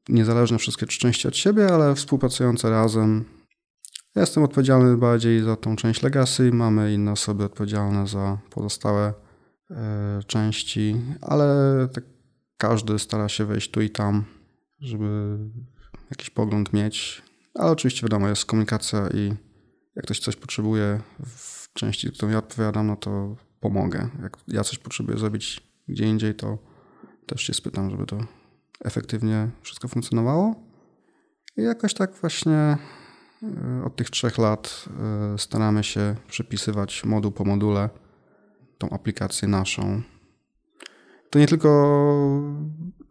niezależne 0.08 0.58
wszystkie 0.58 0.86
trzy 0.86 0.98
części 0.98 1.28
od 1.28 1.36
siebie, 1.36 1.68
ale 1.68 1.94
współpracujące 1.94 2.70
razem. 2.70 3.24
Ja 4.14 4.20
jestem 4.20 4.42
odpowiedzialny 4.42 4.96
bardziej 4.96 5.42
za 5.42 5.56
tą 5.56 5.76
część 5.76 6.02
Legacy, 6.02 6.52
mamy 6.52 6.94
inne 6.94 7.12
osoby 7.12 7.44
odpowiedzialne 7.44 8.06
za 8.06 8.38
pozostałe 8.50 9.14
y, 9.70 9.74
części, 10.26 10.96
ale 11.20 11.88
tak 11.92 12.04
każdy 12.56 12.98
stara 12.98 13.28
się 13.28 13.44
wejść 13.44 13.70
tu 13.70 13.80
i 13.80 13.90
tam, 13.90 14.24
żeby 14.80 15.38
jakiś 16.10 16.30
pogląd 16.30 16.72
mieć. 16.72 17.22
Ale 17.54 17.70
oczywiście 17.70 18.02
wiadomo, 18.02 18.28
jest 18.28 18.44
komunikacja 18.44 19.08
i 19.14 19.34
jak 19.96 20.04
ktoś 20.04 20.20
coś 20.20 20.36
potrzebuje 20.36 21.00
w 21.26 21.59
części, 21.74 22.12
którą 22.12 22.32
ja 22.32 22.38
odpowiadam, 22.38 22.86
no 22.86 22.96
to 22.96 23.36
pomogę. 23.60 24.08
Jak 24.22 24.36
ja 24.48 24.64
coś 24.64 24.78
potrzebuję 24.78 25.18
zrobić 25.18 25.70
gdzie 25.88 26.04
indziej, 26.04 26.34
to 26.34 26.58
też 27.26 27.42
się 27.42 27.54
spytam, 27.54 27.90
żeby 27.90 28.06
to 28.06 28.18
efektywnie 28.84 29.48
wszystko 29.62 29.88
funkcjonowało. 29.88 30.54
I 31.56 31.62
jakoś 31.62 31.94
tak 31.94 32.14
właśnie 32.14 32.52
e, 32.52 32.76
od 33.84 33.96
tych 33.96 34.10
trzech 34.10 34.38
lat 34.38 34.84
e, 35.34 35.38
staramy 35.38 35.84
się 35.84 36.16
przypisywać 36.28 37.04
moduł 37.04 37.32
po 37.32 37.44
module 37.44 37.90
tą 38.78 38.90
aplikację 38.90 39.48
naszą. 39.48 40.02
To 41.30 41.38
nie 41.38 41.46
tylko 41.46 41.70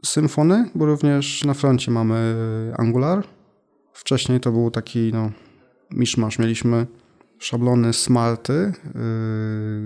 Symfony, 0.05 0.69
bo 0.75 0.85
również 0.85 1.43
na 1.43 1.53
froncie 1.53 1.91
mamy 1.91 2.35
Angular. 2.77 3.27
Wcześniej 3.93 4.39
to 4.39 4.51
był 4.51 4.71
taki 4.71 5.11
no, 5.13 5.31
miszmasz. 5.91 6.39
Mieliśmy 6.39 6.87
szablony 7.39 7.93
smarty, 7.93 8.73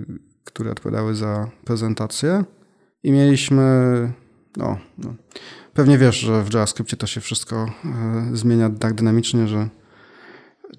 yy, 0.07 0.19
które 0.43 0.71
odpowiadały 0.71 1.15
za 1.15 1.49
prezentację 1.65 2.43
I 3.03 3.11
mieliśmy, 3.11 3.63
no, 4.57 4.77
no 4.97 5.13
pewnie 5.73 5.97
wiesz, 5.97 6.19
że 6.19 6.43
w 6.43 6.53
JavaScriptie 6.53 6.97
to 6.97 7.07
się 7.07 7.21
wszystko 7.21 7.55
e, 7.85 8.29
zmienia 8.33 8.69
tak 8.79 8.93
dynamicznie, 8.93 9.47
że 9.47 9.69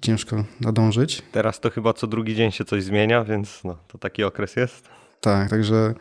ciężko 0.01 0.43
nadążyć. 0.61 1.21
Teraz 1.31 1.59
to 1.59 1.69
chyba 1.69 1.93
co 1.93 2.07
drugi 2.07 2.35
dzień 2.35 2.51
się 2.51 2.65
coś 2.65 2.83
zmienia, 2.83 3.23
więc 3.23 3.63
no, 3.63 3.77
to 3.87 3.97
taki 3.97 4.23
okres 4.23 4.55
jest. 4.55 4.89
Tak, 5.21 5.49
także 5.49 5.93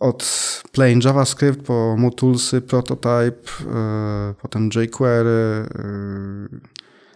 od 0.00 0.24
plain 0.72 1.00
JavaScript 1.04 1.66
po 1.66 1.96
Mootulsy, 1.98 2.60
Prototype, 2.60 3.30
yy, 3.60 4.34
potem 4.42 4.68
jQuery, 4.68 5.68
yy, 6.50 6.60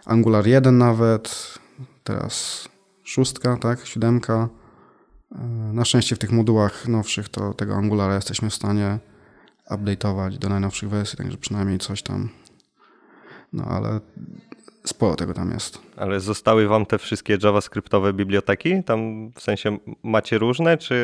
Angular 0.05 0.47
1 0.47 0.77
nawet, 0.77 1.59
teraz 2.03 2.67
szóstka, 3.11 3.57
tak, 3.57 3.85
siódemka. 3.85 4.49
Yy, 5.31 5.37
na 5.73 5.85
szczęście 5.85 6.15
w 6.15 6.19
tych 6.19 6.31
modułach 6.31 6.87
nowszych 6.87 7.29
to 7.29 7.53
tego 7.53 7.75
Angulara 7.75 8.15
jesteśmy 8.15 8.49
w 8.49 8.55
stanie 8.55 8.99
update'ować 9.69 10.37
do 10.37 10.49
najnowszych 10.49 10.89
wersji, 10.89 11.17
także 11.17 11.37
przynajmniej 11.37 11.79
coś 11.79 12.01
tam. 12.01 12.29
No 13.53 13.63
ale 13.63 13.99
sporo 14.85 15.15
tego 15.15 15.33
tam 15.33 15.51
jest. 15.51 15.79
Ale 15.97 16.19
zostały 16.19 16.67
wam 16.67 16.85
te 16.85 16.97
wszystkie 16.97 17.37
JavaScriptowe 17.43 18.13
biblioteki? 18.13 18.83
Tam 18.83 19.31
w 19.35 19.41
sensie 19.41 19.77
macie 20.03 20.37
różne, 20.37 20.77
czy 20.77 20.95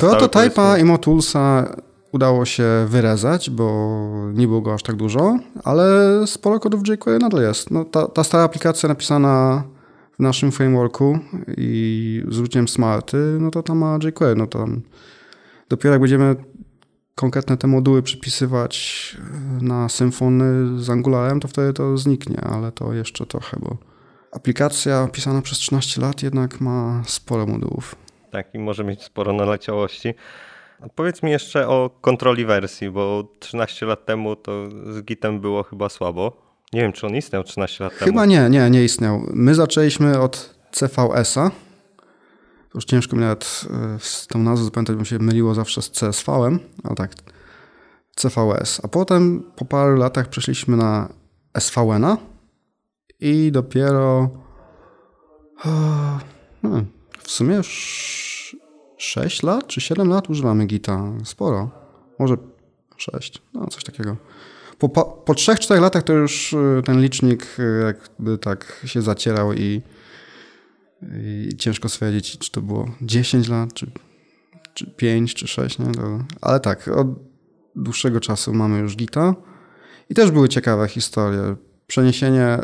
Prototype'a 0.00 0.80
i 0.80 0.84
Motulsa 0.84 1.74
udało 2.12 2.44
się 2.44 2.64
wyrezać, 2.88 3.50
bo 3.50 3.98
nie 4.34 4.46
było 4.46 4.60
go 4.60 4.74
aż 4.74 4.82
tak 4.82 4.96
dużo, 4.96 5.38
ale 5.64 5.86
sporo 6.26 6.60
kodów 6.60 6.88
jQuery 6.88 7.18
nadal 7.18 7.42
jest. 7.42 7.70
No, 7.70 7.84
ta, 7.84 8.08
ta 8.08 8.24
stara 8.24 8.44
aplikacja 8.44 8.88
napisana 8.88 9.64
w 10.18 10.22
naszym 10.22 10.52
frameworku 10.52 11.18
i 11.56 12.22
z 12.28 12.38
użyciem 12.38 12.68
Smarty, 12.68 13.16
no 13.40 13.50
to 13.50 13.62
tam 13.62 13.78
ma 13.78 13.98
jQuery. 14.02 14.36
No 14.36 14.46
tam 14.46 14.82
dopiero 15.68 15.92
jak 15.92 16.00
będziemy 16.00 16.36
konkretne 17.14 17.56
te 17.56 17.66
moduły 17.66 18.02
przypisywać 18.02 19.16
e, 19.60 19.64
na 19.64 19.88
symfony 19.88 20.80
z 20.82 20.90
Angularem, 20.90 21.40
to 21.40 21.48
wtedy 21.48 21.72
to 21.72 21.98
zniknie, 21.98 22.40
ale 22.40 22.72
to 22.72 22.92
jeszcze 22.92 23.26
trochę, 23.26 23.56
bo 23.60 23.76
aplikacja 24.32 25.08
pisana 25.12 25.42
przez 25.42 25.58
13 25.58 26.00
lat 26.00 26.22
jednak 26.22 26.60
ma 26.60 27.02
sporo 27.06 27.46
modułów. 27.46 27.96
Tak, 28.30 28.54
i 28.54 28.58
może 28.58 28.84
mieć 28.84 29.02
sporo 29.02 29.32
naleciałości. 29.32 30.14
Powiedz 30.94 31.22
mi 31.22 31.30
jeszcze 31.30 31.68
o 31.68 31.90
kontroli 32.00 32.44
wersji, 32.44 32.90
bo 32.90 33.24
13 33.38 33.86
lat 33.86 34.06
temu 34.06 34.36
to 34.36 34.70
z 34.70 35.02
Gitem 35.02 35.40
było 35.40 35.62
chyba 35.62 35.88
słabo. 35.88 36.43
Nie 36.72 36.80
wiem, 36.80 36.92
czy 36.92 37.06
on 37.06 37.16
istniał 37.16 37.44
13 37.44 37.84
lat 37.84 37.92
chyba 37.92 38.04
temu. 38.04 38.12
Chyba 38.12 38.26
nie, 38.26 38.50
nie, 38.50 38.70
nie 38.70 38.84
istniał. 38.84 39.26
My 39.34 39.54
zaczęliśmy 39.54 40.20
od 40.20 40.54
CVS-a, 40.72 41.50
już 42.74 42.84
ciężko 42.84 43.16
mi 43.16 43.22
nawet 43.22 43.64
e, 43.94 43.98
z 44.00 44.26
tą 44.26 44.38
nazwą 44.38 44.64
zapamiętać, 44.64 44.96
bo 44.96 45.04
się 45.04 45.18
myliło 45.18 45.54
zawsze 45.54 45.82
z 45.82 45.90
CSV-em, 45.90 46.58
ale 46.84 46.94
tak, 46.94 47.12
CVS. 48.16 48.80
A 48.84 48.88
potem 48.88 49.42
po 49.56 49.64
paru 49.64 49.96
latach 49.96 50.28
przeszliśmy 50.28 50.76
na 50.76 51.08
SVN-a 51.58 52.16
i 53.20 53.52
dopiero 53.52 54.30
no, 56.62 56.84
w 57.18 57.30
sumie 57.30 57.56
już 57.56 58.56
6 58.96 59.42
lat 59.42 59.66
czy 59.66 59.80
7 59.80 60.08
lat 60.08 60.30
używamy 60.30 60.66
Gita. 60.66 61.12
Sporo. 61.24 61.70
Może 62.18 62.36
6, 62.96 63.42
no 63.54 63.66
coś 63.66 63.84
takiego. 63.84 64.16
Po, 64.78 64.88
po, 64.88 65.04
po 65.04 65.32
3-4 65.32 65.80
latach 65.80 66.02
to 66.02 66.12
już 66.12 66.54
e, 66.54 66.82
ten 66.82 67.00
licznik 67.00 67.56
jakby 67.84 68.38
tak 68.38 68.82
się 68.86 69.02
zacierał 69.02 69.52
i 69.52 69.82
i 71.48 71.56
ciężko 71.56 71.88
stwierdzić, 71.88 72.38
czy 72.38 72.50
to 72.50 72.62
było 72.62 72.88
10 73.02 73.48
lat, 73.48 73.74
czy, 73.74 73.90
czy 74.74 74.86
5, 74.86 75.34
czy 75.34 75.48
6, 75.48 75.78
nie? 75.78 75.92
To, 75.92 76.18
ale 76.40 76.60
tak, 76.60 76.88
od 76.88 77.06
dłuższego 77.76 78.20
czasu 78.20 78.54
mamy 78.54 78.78
już 78.78 78.96
Gita. 78.96 79.34
I 80.10 80.14
też 80.14 80.30
były 80.30 80.48
ciekawe 80.48 80.88
historie. 80.88 81.56
Przeniesienie 81.86 82.42
e, 82.42 82.62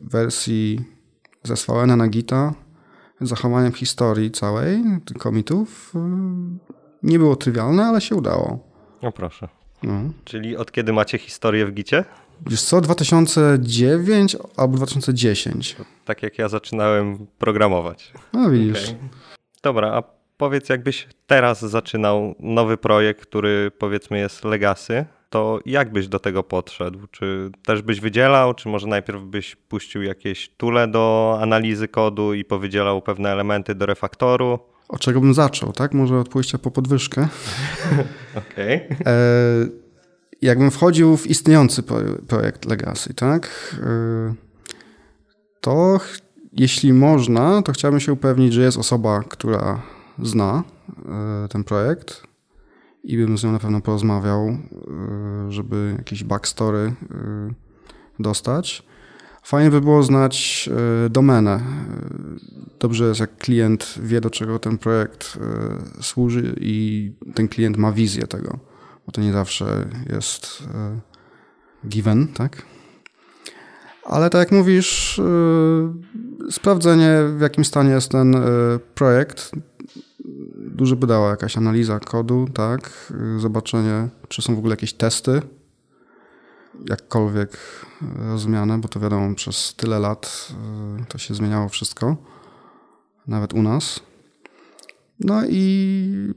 wersji 0.00 0.80
ze 1.42 1.56
SVN 1.56 1.96
na 1.96 2.08
Gita, 2.08 2.54
zachowaniem 3.20 3.72
historii 3.72 4.30
całej, 4.30 4.82
komitów, 5.18 5.92
nie 7.02 7.18
było 7.18 7.36
trywialne, 7.36 7.84
ale 7.84 8.00
się 8.00 8.16
udało. 8.16 8.58
No 9.02 9.12
proszę. 9.12 9.48
No. 9.82 10.00
Czyli 10.24 10.56
od 10.56 10.72
kiedy 10.72 10.92
macie 10.92 11.18
historię 11.18 11.66
w 11.66 11.72
Gicie? 11.72 12.04
Wiesz 12.46 12.62
co, 12.62 12.80
2009 12.80 14.36
albo 14.56 14.76
2010. 14.76 15.76
Tak 16.04 16.22
jak 16.22 16.38
ja 16.38 16.48
zaczynałem 16.48 17.26
programować. 17.38 18.12
No 18.32 18.50
widzisz. 18.50 18.84
Okay. 18.84 18.96
Dobra, 19.62 19.92
a 19.92 20.02
powiedz 20.36 20.68
jakbyś 20.68 21.08
teraz 21.26 21.60
zaczynał 21.60 22.34
nowy 22.40 22.76
projekt, 22.76 23.22
który 23.22 23.70
powiedzmy 23.78 24.18
jest 24.18 24.44
Legacy, 24.44 25.04
to 25.30 25.60
jak 25.66 25.92
byś 25.92 26.08
do 26.08 26.18
tego 26.18 26.42
podszedł? 26.42 26.98
Czy 27.10 27.50
też 27.64 27.82
byś 27.82 28.00
wydzielał, 28.00 28.54
czy 28.54 28.68
może 28.68 28.86
najpierw 28.86 29.22
byś 29.22 29.56
puścił 29.56 30.02
jakieś 30.02 30.48
tule 30.48 30.88
do 30.88 31.38
analizy 31.40 31.88
kodu 31.88 32.34
i 32.34 32.44
powydzielał 32.44 33.02
pewne 33.02 33.30
elementy 33.30 33.74
do 33.74 33.86
refaktoru? 33.86 34.58
Od 34.92 35.00
czego 35.00 35.20
bym 35.20 35.34
zaczął, 35.34 35.72
tak? 35.72 35.94
Może 35.94 36.18
od 36.18 36.28
pójścia 36.28 36.58
po 36.58 36.70
podwyżkę. 36.70 37.28
Okej. 38.52 38.86
Okay. 38.86 39.06
E, 39.06 39.66
jakbym 40.42 40.70
wchodził 40.70 41.16
w 41.16 41.26
istniejący 41.26 41.82
projekt 42.28 42.64
Legacy, 42.64 43.14
tak, 43.14 43.76
y, 43.78 44.34
to 45.60 46.00
jeśli 46.52 46.92
można, 46.92 47.62
to 47.62 47.72
chciałbym 47.72 48.00
się 48.00 48.12
upewnić, 48.12 48.52
że 48.52 48.62
jest 48.62 48.78
osoba, 48.78 49.22
która 49.28 49.82
zna 50.22 50.64
y, 51.44 51.48
ten 51.48 51.64
projekt 51.64 52.22
i 53.04 53.16
bym 53.16 53.38
z 53.38 53.44
nią 53.44 53.52
na 53.52 53.58
pewno 53.58 53.80
porozmawiał, 53.80 54.56
żeby 55.48 55.94
jakiś 55.98 56.24
backstory 56.24 56.94
dostać. 58.18 58.82
Fajnie 59.42 59.70
by 59.70 59.80
było 59.80 60.02
znać 60.02 60.68
domenę. 61.10 61.60
Dobrze 62.80 63.04
jest, 63.04 63.20
jak 63.20 63.36
klient 63.36 63.94
wie, 64.02 64.20
do 64.20 64.30
czego 64.30 64.58
ten 64.58 64.78
projekt 64.78 65.38
służy 66.00 66.54
i 66.60 67.12
ten 67.34 67.48
klient 67.48 67.76
ma 67.76 67.92
wizję 67.92 68.26
tego 68.26 68.58
bo 69.06 69.12
to 69.12 69.20
nie 69.20 69.32
zawsze 69.32 69.86
jest 70.12 70.62
e, 70.74 71.00
given, 71.88 72.28
tak? 72.28 72.62
Ale 74.04 74.30
tak 74.30 74.38
jak 74.38 74.52
mówisz, 74.52 75.18
e, 75.18 75.22
sprawdzenie 76.50 77.18
w 77.36 77.40
jakim 77.40 77.64
stanie 77.64 77.90
jest 77.90 78.10
ten 78.10 78.34
e, 78.34 78.40
projekt, 78.94 79.52
duże 80.56 80.96
by 80.96 81.06
dała 81.06 81.30
jakaś 81.30 81.56
analiza 81.56 82.00
kodu, 82.00 82.46
tak? 82.54 83.12
Zobaczenie, 83.38 84.08
czy 84.28 84.42
są 84.42 84.54
w 84.54 84.58
ogóle 84.58 84.72
jakieś 84.72 84.92
testy, 84.92 85.42
jakkolwiek 86.88 87.58
rozumiane, 88.18 88.78
bo 88.78 88.88
to 88.88 89.00
wiadomo, 89.00 89.34
przez 89.34 89.74
tyle 89.76 89.98
lat 89.98 90.52
to 91.08 91.18
się 91.18 91.34
zmieniało 91.34 91.68
wszystko, 91.68 92.16
nawet 93.26 93.54
u 93.54 93.62
nas. 93.62 94.00
No 95.20 95.42
i 95.48 96.34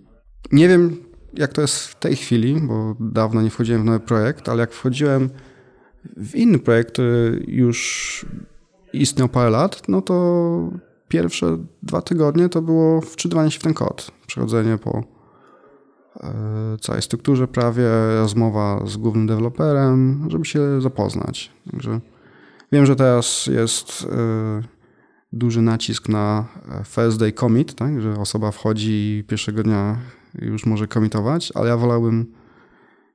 nie 0.51 0.67
wiem, 0.67 0.97
jak 1.33 1.53
to 1.53 1.61
jest 1.61 1.77
w 1.79 1.99
tej 1.99 2.15
chwili, 2.15 2.61
bo 2.61 2.95
dawno 2.99 3.41
nie 3.41 3.49
wchodziłem 3.49 3.81
w 3.81 3.85
nowy 3.85 3.99
projekt, 3.99 4.49
ale 4.49 4.59
jak 4.61 4.71
wchodziłem 4.71 5.29
w 6.17 6.35
inny 6.35 6.59
projekt, 6.59 6.91
który 6.91 7.43
już 7.47 8.25
istniał 8.93 9.29
parę 9.29 9.49
lat, 9.49 9.81
no 9.87 10.01
to 10.01 10.69
pierwsze 11.07 11.57
dwa 11.83 12.01
tygodnie 12.01 12.49
to 12.49 12.61
było 12.61 13.01
wczytywanie 13.01 13.51
się 13.51 13.59
w 13.59 13.63
ten 13.63 13.73
kod, 13.73 14.11
przechodzenie 14.27 14.77
po 14.77 14.97
e, 14.99 15.03
całej 16.81 17.01
strukturze 17.01 17.47
prawie, 17.47 17.89
rozmowa 18.15 18.87
z 18.87 18.97
głównym 18.97 19.27
deweloperem, 19.27 20.27
żeby 20.29 20.45
się 20.45 20.81
zapoznać. 20.81 21.51
Także 21.71 21.99
wiem, 22.71 22.85
że 22.85 22.95
teraz 22.95 23.47
jest 23.47 24.07
e, 24.11 24.61
duży 25.33 25.61
nacisk 25.61 26.09
na 26.09 26.45
first 26.85 27.19
day 27.19 27.31
commit, 27.31 27.75
tak? 27.75 28.01
że 28.01 28.13
osoba 28.13 28.51
wchodzi 28.51 29.23
pierwszego 29.27 29.63
dnia 29.63 29.97
już 30.41 30.65
może 30.65 30.87
komitować, 30.87 31.51
ale 31.55 31.69
ja 31.69 31.77
wolałbym 31.77 32.25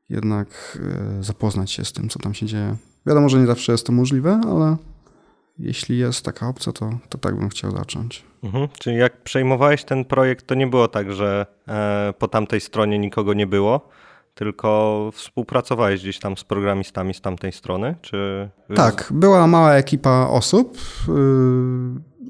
jednak 0.08 0.78
e, 1.18 1.22
zapoznać 1.24 1.70
się 1.70 1.84
z 1.84 1.92
tym, 1.92 2.08
co 2.08 2.18
tam 2.18 2.34
się 2.34 2.46
dzieje. 2.46 2.76
Wiadomo, 3.06 3.28
że 3.28 3.40
nie 3.40 3.46
zawsze 3.46 3.72
jest 3.72 3.86
to 3.86 3.92
możliwe, 3.92 4.40
ale 4.48 4.76
jeśli 5.58 5.98
jest 5.98 6.24
taka 6.24 6.48
opcja, 6.48 6.72
to, 6.72 6.90
to 7.08 7.18
tak 7.18 7.36
bym 7.36 7.48
chciał 7.48 7.70
zacząć. 7.70 8.24
Mhm. 8.42 8.68
Czyli 8.78 8.96
jak 8.96 9.22
przejmowałeś 9.22 9.84
ten 9.84 10.04
projekt, 10.04 10.46
to 10.46 10.54
nie 10.54 10.66
było 10.66 10.88
tak, 10.88 11.12
że 11.12 11.46
e, 11.68 12.14
po 12.18 12.28
tamtej 12.28 12.60
stronie 12.60 12.98
nikogo 12.98 13.34
nie 13.34 13.46
było, 13.46 13.88
tylko 14.34 15.10
współpracowałeś 15.14 16.00
gdzieś 16.00 16.18
tam 16.18 16.36
z 16.36 16.44
programistami 16.44 17.14
z 17.14 17.20
tamtej 17.20 17.52
strony? 17.52 17.94
Czy... 18.02 18.50
Tak, 18.74 19.08
była 19.10 19.46
mała 19.46 19.74
ekipa 19.74 20.26
osób. 20.26 20.78
Y, 21.08 21.10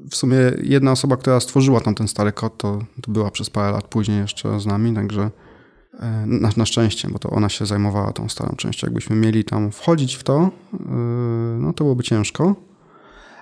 w 0.09 0.15
sumie 0.15 0.37
jedna 0.63 0.91
osoba, 0.91 1.17
która 1.17 1.39
stworzyła 1.39 1.81
tam 1.81 1.95
ten 1.95 2.07
stary 2.07 2.31
kod, 2.31 2.57
to, 2.57 2.79
to 3.01 3.11
była 3.11 3.31
przez 3.31 3.49
parę 3.49 3.71
lat 3.71 3.87
później 3.87 4.19
jeszcze 4.19 4.59
z 4.59 4.65
nami, 4.65 4.93
także 4.93 5.29
e, 5.99 6.23
na, 6.27 6.49
na, 6.57 6.65
szczęście, 6.65 7.09
bo 7.09 7.19
to 7.19 7.29
ona 7.29 7.49
się 7.49 7.65
zajmowała 7.65 8.13
tą 8.13 8.29
starą 8.29 8.55
częścią. 8.55 8.87
Jakbyśmy 8.87 9.15
mieli 9.15 9.43
tam 9.43 9.71
wchodzić 9.71 10.15
w 10.15 10.23
to, 10.23 10.49
y, 10.73 10.77
no 11.59 11.73
to 11.73 11.83
byłoby 11.83 12.03
ciężko. 12.03 12.55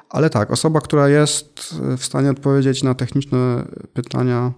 Ale 0.10 0.30
tak, 0.30 0.52
osoba, 0.52 0.82
która 0.82 1.10
jest 1.10 1.76
w 1.98 2.06
stanie 2.06 2.30
odpowiedzieć 2.30 2.84
na 2.84 2.96
techniczne 2.96 3.68
pytania 3.94 4.54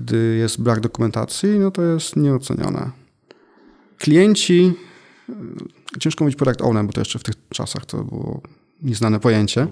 Gdy 0.00 0.36
jest 0.36 0.62
brak 0.62 0.80
dokumentacji, 0.80 1.58
no 1.58 1.70
to 1.70 1.82
jest 1.82 2.16
nieocenione. 2.16 2.90
Klienci, 3.98 4.72
ciężko 6.00 6.24
mówić 6.24 6.36
product 6.36 6.62
owner, 6.62 6.84
bo 6.84 6.92
to 6.92 7.00
jeszcze 7.00 7.18
w 7.18 7.22
tych 7.22 7.34
czasach 7.48 7.86
to 7.86 8.04
było 8.04 8.40
nieznane 8.82 9.20
pojęcie, 9.20 9.66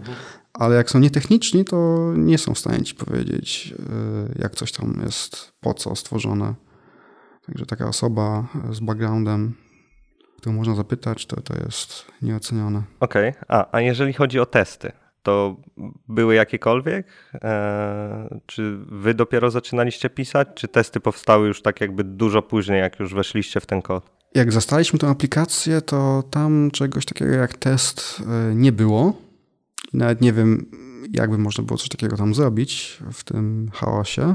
ale 0.52 0.76
jak 0.76 0.90
są 0.90 0.98
nietechniczni, 0.98 1.64
to 1.64 2.10
nie 2.16 2.38
są 2.38 2.54
w 2.54 2.58
stanie 2.58 2.84
ci 2.84 2.94
powiedzieć, 2.94 3.74
jak 4.38 4.54
coś 4.54 4.72
tam 4.72 5.00
jest, 5.04 5.52
po 5.60 5.74
co 5.74 5.96
stworzone. 5.96 6.54
Także 7.46 7.66
taka 7.66 7.88
osoba 7.88 8.48
z 8.70 8.80
backgroundem 8.80 9.54
którą 10.40 10.54
można 10.56 10.74
zapytać, 10.74 11.26
to, 11.26 11.40
to 11.40 11.54
jest 11.64 12.04
nieocenione. 12.22 12.82
Okej, 13.00 13.28
okay. 13.28 13.42
a, 13.48 13.76
a 13.76 13.80
jeżeli 13.80 14.12
chodzi 14.12 14.40
o 14.40 14.46
testy, 14.46 14.92
to 15.22 15.56
były 16.08 16.34
jakiekolwiek? 16.34 17.06
Eee, 17.34 18.40
czy 18.46 18.78
wy 18.86 19.14
dopiero 19.14 19.50
zaczynaliście 19.50 20.10
pisać, 20.10 20.48
czy 20.54 20.68
testy 20.68 21.00
powstały 21.00 21.48
już 21.48 21.62
tak 21.62 21.80
jakby 21.80 22.04
dużo 22.04 22.42
później, 22.42 22.80
jak 22.80 23.00
już 23.00 23.14
weszliście 23.14 23.60
w 23.60 23.66
ten 23.66 23.82
kod? 23.82 24.10
Jak 24.34 24.52
zastaliśmy 24.52 24.98
tę 24.98 25.08
aplikację, 25.08 25.80
to 25.80 26.22
tam 26.30 26.70
czegoś 26.70 27.04
takiego 27.04 27.32
jak 27.32 27.54
test 27.56 28.22
e, 28.26 28.54
nie 28.54 28.72
było. 28.72 29.14
Nawet 29.92 30.20
nie 30.20 30.32
wiem, 30.32 30.66
jakby 31.12 31.38
można 31.38 31.64
było 31.64 31.78
coś 31.78 31.88
takiego 31.88 32.16
tam 32.16 32.34
zrobić 32.34 32.98
w 33.12 33.24
tym 33.24 33.70
chaosie. 33.74 34.34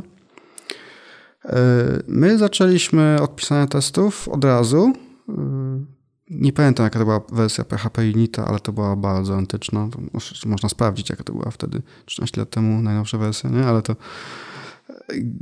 E, 1.46 1.60
my 2.08 2.38
zaczęliśmy 2.38 3.18
od 3.22 3.36
pisania 3.36 3.68
testów 3.68 4.28
od 4.28 4.46
razu. 4.46 4.94
E, 6.32 6.36
nie 6.36 6.54
pamiętam, 6.54 6.84
jaka 6.84 7.00
to 7.00 7.06
była 7.06 7.22
wersja 7.32 7.64
PHP 7.64 8.02
Unita, 8.02 8.48
ale 8.48 8.60
to 8.60 8.74
była 8.74 8.96
bardzo 8.96 9.36
antyczna. 9.36 9.88
można 10.46 10.70
sprawdzić, 10.70 11.10
jaka 11.10 11.24
to 11.24 11.34
była 11.34 11.52
wtedy, 11.52 11.82
13 12.06 12.42
lat 12.42 12.50
temu, 12.50 12.82
najnowsza 12.82 13.18
wersja, 13.18 13.50
nie? 13.50 13.66
Ale 13.66 13.82
to 13.82 13.96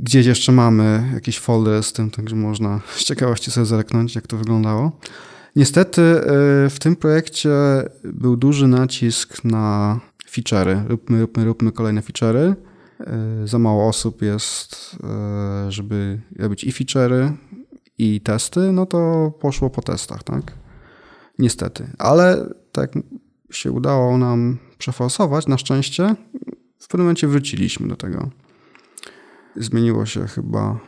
gdzieś 0.00 0.26
jeszcze 0.26 0.52
mamy 0.52 1.10
jakiś 1.14 1.38
folder 1.38 1.82
z 1.82 1.92
tym, 1.92 2.10
także 2.10 2.36
można 2.36 2.80
z 2.96 3.04
ciekawości 3.04 3.50
sobie 3.50 3.66
zerknąć, 3.66 4.14
jak 4.14 4.26
to 4.26 4.36
wyglądało. 4.36 4.92
Niestety 5.56 6.02
y, 6.02 6.70
w 6.70 6.76
tym 6.80 6.96
projekcie 6.96 7.50
był 8.04 8.36
duży 8.36 8.68
nacisk 8.68 9.44
na 9.44 10.00
feature'y. 10.30 10.88
Róbmy, 10.88 11.20
róbmy, 11.20 11.44
róbmy 11.44 11.72
kolejne 11.72 12.00
feature'y. 12.00 12.54
Y, 13.44 13.48
za 13.48 13.58
mało 13.58 13.88
osób 13.88 14.22
jest, 14.22 14.96
żeby 15.68 16.20
robić 16.38 16.64
i 16.64 16.72
feature'y, 16.72 17.32
i 17.98 18.20
testy, 18.20 18.60
no 18.72 18.86
to 18.86 19.32
poszło 19.40 19.70
po 19.70 19.82
testach, 19.82 20.22
tak? 20.22 20.63
Niestety. 21.38 21.90
Ale 21.98 22.54
tak 22.72 22.92
się 23.50 23.72
udało 23.72 24.18
nam 24.18 24.58
przeforsować, 24.78 25.46
na 25.46 25.58
szczęście, 25.58 26.16
w 26.78 26.88
pewnym 26.88 27.04
momencie 27.04 27.28
wróciliśmy 27.28 27.88
do 27.88 27.96
tego. 27.96 28.30
Zmieniło 29.56 30.06
się 30.06 30.26
chyba 30.26 30.78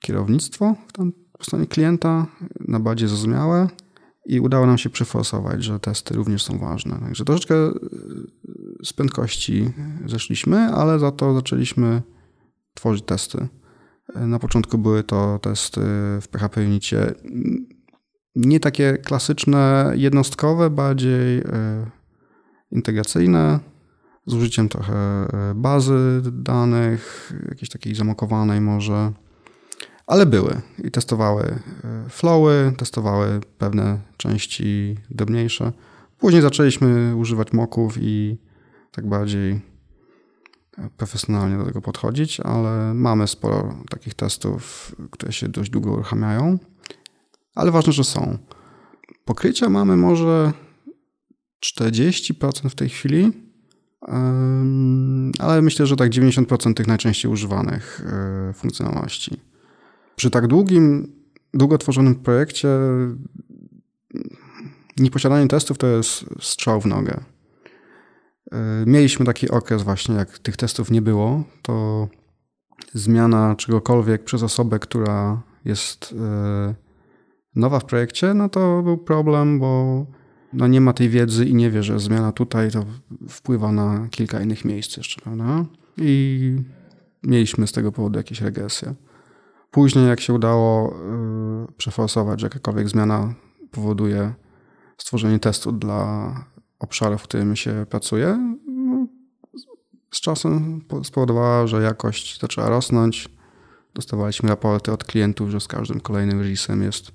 kierownictwo 0.00 0.74
tam 0.92 1.12
po 1.32 1.66
klienta 1.68 2.26
na 2.60 2.80
bardziej 2.80 3.08
zrozumiałe 3.08 3.68
i 4.26 4.40
udało 4.40 4.66
nam 4.66 4.78
się 4.78 4.90
przeforsować, 4.90 5.64
że 5.64 5.80
testy 5.80 6.14
również 6.14 6.42
są 6.42 6.58
ważne. 6.58 6.98
Także 7.00 7.24
troszeczkę 7.24 7.54
e, 7.54 7.72
z 8.84 8.92
prędkości 8.92 9.70
zeszliśmy, 10.06 10.58
ale 10.58 10.98
za 10.98 11.12
to 11.12 11.34
zaczęliśmy 11.34 12.02
tworzyć 12.74 13.04
testy. 13.04 13.48
E, 14.14 14.26
na 14.26 14.38
początku 14.38 14.78
były 14.78 15.04
to 15.04 15.38
testy 15.42 15.80
w 16.20 16.28
PHP 16.30 16.60
Unicie 16.60 17.14
nie 18.36 18.60
takie 18.60 18.98
klasyczne, 18.98 19.92
jednostkowe, 19.94 20.70
bardziej 20.70 21.38
e, 21.38 21.42
integracyjne, 22.70 23.60
z 24.26 24.34
użyciem 24.34 24.68
trochę 24.68 24.94
e, 24.94 25.54
bazy 25.54 26.22
danych, 26.32 27.32
jakiejś 27.48 27.68
takiej 27.68 27.94
zamokowanej 27.94 28.60
może, 28.60 29.12
ale 30.06 30.26
były 30.26 30.60
i 30.84 30.90
testowały 30.90 31.42
e, 31.44 31.58
flowy, 32.08 32.72
testowały 32.76 33.40
pewne 33.58 33.98
części 34.16 34.96
drobniejsze. 35.10 35.72
Później 36.18 36.42
zaczęliśmy 36.42 37.16
używać 37.16 37.52
moków 37.52 37.94
i 38.00 38.38
tak 38.92 39.08
bardziej 39.08 39.60
profesjonalnie 40.96 41.58
do 41.58 41.64
tego 41.64 41.82
podchodzić, 41.82 42.40
ale 42.40 42.94
mamy 42.94 43.28
sporo 43.28 43.74
takich 43.90 44.14
testów, 44.14 44.94
które 45.10 45.32
się 45.32 45.48
dość 45.48 45.70
długo 45.70 45.92
uruchamiają 45.92 46.58
ale 47.54 47.70
ważne, 47.70 47.92
że 47.92 48.04
są. 48.04 48.38
Pokrycia 49.24 49.68
mamy 49.68 49.96
może 49.96 50.52
40% 51.66 52.68
w 52.68 52.74
tej 52.74 52.88
chwili, 52.88 53.32
ale 55.38 55.62
myślę, 55.62 55.86
że 55.86 55.96
tak 55.96 56.10
90% 56.10 56.74
tych 56.74 56.86
najczęściej 56.86 57.30
używanych 57.30 58.02
e, 58.06 58.52
funkcjonalności. 58.52 59.40
Przy 60.16 60.30
tak 60.30 60.46
długim, 60.46 61.12
długo 61.54 61.78
tworzonym 61.78 62.14
projekcie 62.14 62.68
nieposiadanie 64.96 65.48
testów 65.48 65.78
to 65.78 65.86
jest 65.86 66.24
strzał 66.40 66.80
w 66.80 66.86
nogę. 66.86 67.20
E, 68.52 68.84
mieliśmy 68.86 69.26
taki 69.26 69.50
okres 69.50 69.82
właśnie, 69.82 70.14
jak 70.14 70.38
tych 70.38 70.56
testów 70.56 70.90
nie 70.90 71.02
było, 71.02 71.44
to 71.62 72.08
zmiana 72.94 73.54
czegokolwiek 73.56 74.24
przez 74.24 74.42
osobę, 74.42 74.78
która 74.78 75.42
jest 75.64 76.14
e, 76.18 76.74
nowa 77.54 77.80
w 77.80 77.84
projekcie, 77.84 78.34
no 78.34 78.48
to 78.48 78.82
był 78.82 78.98
problem, 78.98 79.58
bo 79.58 80.06
no 80.52 80.66
nie 80.66 80.80
ma 80.80 80.92
tej 80.92 81.08
wiedzy 81.08 81.46
i 81.46 81.54
nie 81.54 81.70
wie, 81.70 81.82
że 81.82 82.00
zmiana 82.00 82.32
tutaj 82.32 82.70
to 82.70 82.84
wpływa 83.28 83.72
na 83.72 84.08
kilka 84.10 84.40
innych 84.40 84.64
miejsc 84.64 84.96
jeszcze, 84.96 85.20
prawda? 85.20 85.64
I 85.96 86.56
mieliśmy 87.22 87.66
z 87.66 87.72
tego 87.72 87.92
powodu 87.92 88.18
jakieś 88.18 88.40
regresje. 88.40 88.94
Później, 89.70 90.08
jak 90.08 90.20
się 90.20 90.32
udało 90.32 90.94
yy, 91.68 91.72
przeforsować, 91.76 92.40
że 92.40 92.46
jakakolwiek 92.46 92.88
zmiana 92.88 93.34
powoduje 93.70 94.34
stworzenie 94.98 95.38
testu 95.38 95.72
dla 95.72 96.34
obszaru, 96.78 97.18
w 97.18 97.22
którym 97.22 97.56
się 97.56 97.86
pracuje, 97.90 98.56
no, 98.66 99.06
z 100.10 100.20
czasem 100.20 100.84
spowodowała, 101.04 101.66
że 101.66 101.82
jakość 101.82 102.40
zaczęła 102.40 102.68
rosnąć. 102.68 103.28
Dostawaliśmy 103.94 104.48
raporty 104.48 104.92
od 104.92 105.04
klientów, 105.04 105.50
że 105.50 105.60
z 105.60 105.68
każdym 105.68 106.00
kolejnym 106.00 106.40
releasem 106.40 106.82
jest 106.82 107.12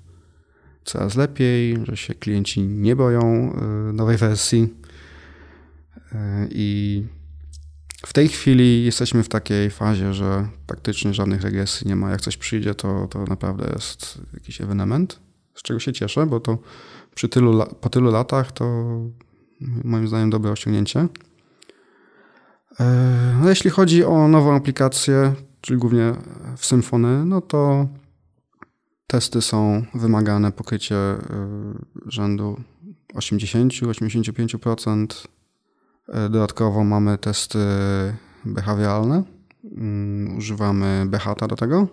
coraz 0.86 1.16
lepiej, 1.16 1.78
że 1.84 1.96
się 1.96 2.14
klienci 2.14 2.62
nie 2.62 2.96
boją 2.96 3.52
y, 3.90 3.92
nowej 3.92 4.16
wersji. 4.16 4.74
Y, 6.12 6.16
I 6.50 7.02
w 8.06 8.12
tej 8.12 8.28
chwili 8.28 8.84
jesteśmy 8.84 9.22
w 9.22 9.28
takiej 9.28 9.70
fazie, 9.70 10.14
że 10.14 10.48
praktycznie 10.66 11.14
żadnych 11.14 11.42
regresji 11.42 11.88
nie 11.88 11.96
ma. 11.96 12.10
Jak 12.10 12.20
coś 12.20 12.36
przyjdzie, 12.36 12.74
to, 12.74 13.06
to 13.10 13.24
naprawdę 13.24 13.70
jest 13.74 14.20
jakiś 14.34 14.60
ewenement, 14.60 15.20
z 15.54 15.62
czego 15.62 15.80
się 15.80 15.92
cieszę, 15.92 16.26
bo 16.26 16.40
to 16.40 16.58
przy 17.14 17.28
tylu, 17.28 17.64
po 17.80 17.88
tylu 17.88 18.10
latach 18.10 18.52
to 18.52 18.64
moim 19.60 20.08
zdaniem 20.08 20.30
dobre 20.30 20.50
osiągnięcie. 20.50 21.00
Y, 21.00 21.06
no, 23.40 23.48
jeśli 23.48 23.70
chodzi 23.70 24.04
o 24.04 24.28
nową 24.28 24.54
aplikację, 24.54 25.34
czyli 25.60 25.78
głównie 25.78 26.12
w 26.56 26.66
Symfony, 26.66 27.24
no 27.24 27.40
to 27.40 27.88
Testy 29.06 29.42
są 29.42 29.84
wymagane, 29.94 30.52
pokrycie 30.52 30.96
y, 30.96 31.18
rzędu 32.06 32.60
80-85%. 33.14 35.26
Y, 36.08 36.12
dodatkowo 36.30 36.84
mamy 36.84 37.18
testy 37.18 37.58
behawioralne. 38.44 39.22
Mm, 39.76 40.36
używamy 40.36 41.04
Behata 41.06 41.46
do 41.46 41.56
tego. 41.56 41.88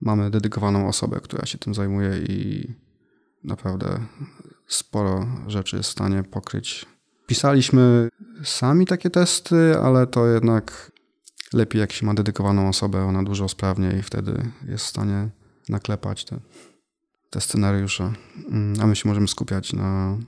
Mamy 0.00 0.30
dedykowaną 0.30 0.88
osobę, 0.88 1.20
która 1.20 1.46
się 1.46 1.58
tym 1.58 1.74
zajmuje 1.74 2.18
i 2.18 2.70
naprawdę 3.44 3.98
sporo 4.66 5.26
rzeczy 5.46 5.76
jest 5.76 5.88
w 5.88 5.92
stanie 5.92 6.22
pokryć. 6.22 6.86
Pisaliśmy 7.26 8.08
sami 8.44 8.86
takie 8.86 9.10
testy, 9.10 9.78
ale 9.78 10.06
to 10.06 10.26
jednak 10.26 10.92
lepiej 11.52 11.80
jak 11.80 11.92
się 11.92 12.06
ma 12.06 12.14
dedykowaną 12.14 12.68
osobę, 12.68 13.04
ona 13.04 13.22
dużo 13.22 13.48
sprawniej 13.48 14.02
wtedy 14.02 14.50
jest 14.68 14.84
w 14.84 14.88
stanie 14.88 15.28
naklepać 15.68 16.24
te, 16.24 16.40
te 17.30 17.40
scenariusze, 17.40 18.12
mm, 18.48 18.80
a 18.80 18.86
my 18.86 18.96
się 18.96 19.08
możemy 19.08 19.28
skupiać 19.28 19.72
na, 19.72 20.18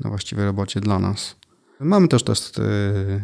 na 0.00 0.10
właściwej 0.10 0.44
robocie 0.44 0.80
dla 0.80 0.98
nas. 0.98 1.36
Mamy 1.80 2.08
też 2.08 2.22
testy 2.22 2.62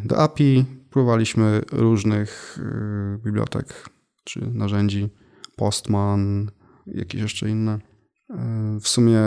do 0.04 0.18
API. 0.18 0.64
Próbowaliśmy 0.90 1.62
różnych 1.72 2.58
y, 2.58 3.18
bibliotek 3.24 3.90
czy 4.24 4.40
narzędzi, 4.40 5.08
Postman, 5.56 6.50
jakieś 6.86 7.20
jeszcze 7.20 7.50
inne. 7.50 7.74
Y, 7.76 8.80
w 8.80 8.88
sumie 8.88 9.20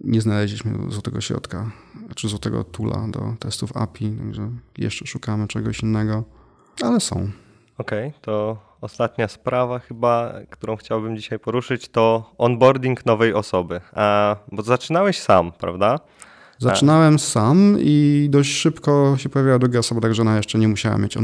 nie 0.00 0.20
znaleźliśmy 0.20 0.90
złotego 0.90 1.20
środka, 1.20 1.72
czy 2.14 2.28
złotego 2.28 2.64
tula 2.64 3.08
do 3.08 3.36
testów 3.38 3.76
API, 3.76 4.16
także 4.18 4.50
jeszcze 4.78 5.06
szukamy 5.06 5.48
czegoś 5.48 5.82
innego, 5.82 6.24
ale 6.82 7.00
są. 7.00 7.30
Okej, 7.78 8.08
okay, 8.08 8.20
to 8.20 8.67
ostatnia 8.80 9.28
sprawa 9.28 9.78
chyba, 9.78 10.32
którą 10.50 10.76
chciałbym 10.76 11.16
dzisiaj 11.16 11.38
poruszyć, 11.38 11.88
to 11.88 12.34
onboarding 12.38 13.06
nowej 13.06 13.34
osoby. 13.34 13.80
A, 13.92 14.36
bo 14.52 14.62
zaczynałeś 14.62 15.18
sam, 15.18 15.52
prawda? 15.52 15.98
Zaczynałem 16.58 17.18
sam 17.18 17.76
i 17.80 18.26
dość 18.30 18.56
szybko 18.56 19.14
się 19.16 19.28
pojawiła 19.28 19.58
druga 19.58 19.78
osoba, 19.78 20.00
także 20.00 20.22
ona 20.22 20.36
jeszcze 20.36 20.58
nie 20.58 20.68
musiała 20.68 20.98
mieć 20.98 21.16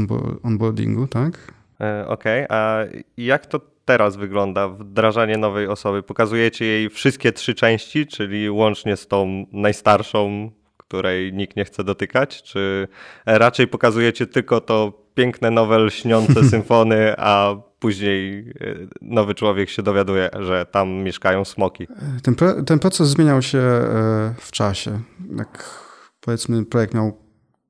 onboardingu, 0.43 1.07
tak? 1.07 1.53
E, 1.81 2.07
okej, 2.07 2.45
okay. 2.45 2.57
a 2.57 2.79
jak 3.17 3.45
to 3.45 3.59
teraz 3.85 4.15
wygląda 4.15 4.67
wdrażanie 4.67 5.37
nowej 5.37 5.67
osoby? 5.67 6.03
Pokazujecie 6.03 6.65
jej 6.65 6.89
wszystkie 6.89 7.31
trzy 7.31 7.55
części, 7.55 8.07
czyli 8.07 8.49
łącznie 8.49 8.97
z 8.97 9.07
tą 9.07 9.45
najstarszą, 9.51 10.51
której 10.87 11.33
nikt 11.33 11.55
nie 11.55 11.65
chce 11.65 11.83
dotykać, 11.83 12.43
czy 12.43 12.87
raczej 13.25 13.67
pokazujecie 13.67 14.27
tylko 14.27 14.61
to 14.61 15.05
piękne, 15.15 15.51
nowe, 15.51 15.79
lśniące 15.79 16.43
symfony, 16.49 17.13
a 17.17 17.55
później 17.79 18.39
e, 18.39 18.53
nowy 19.01 19.35
człowiek 19.35 19.69
się 19.69 19.83
dowiaduje, 19.83 20.29
że 20.39 20.65
tam 20.65 20.89
mieszkają 20.89 21.45
smoki? 21.45 21.87
Ten, 22.23 22.35
ten 22.65 22.79
proces 22.79 23.09
zmieniał 23.09 23.41
się 23.41 23.59
e, 23.59 24.33
w 24.39 24.51
czasie. 24.51 24.99
Jak 25.37 25.81
powiedzmy 26.21 26.65
projekt 26.65 26.93
miał 26.93 27.17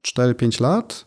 4-5 0.08 0.62
lat, 0.62 1.06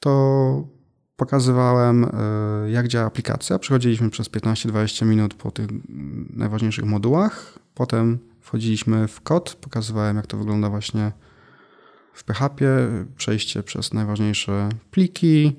to 0.00 0.68
pokazywałem, 1.16 2.04
e, 2.04 2.70
jak 2.70 2.88
działa 2.88 3.06
aplikacja. 3.06 3.58
Przechodziliśmy 3.58 4.10
przez 4.10 4.30
15-20 4.30 5.06
minut 5.06 5.34
po 5.34 5.50
tych 5.50 5.66
najważniejszych 6.30 6.84
modułach. 6.84 7.58
Potem 7.74 8.18
wchodziliśmy 8.48 9.08
w 9.08 9.20
kod, 9.20 9.54
pokazywałem, 9.60 10.16
jak 10.16 10.26
to 10.26 10.36
wygląda 10.36 10.70
właśnie 10.70 11.12
w 12.12 12.24
PHP, 12.24 12.64
przejście 13.16 13.62
przez 13.62 13.94
najważniejsze 13.94 14.68
pliki, 14.90 15.56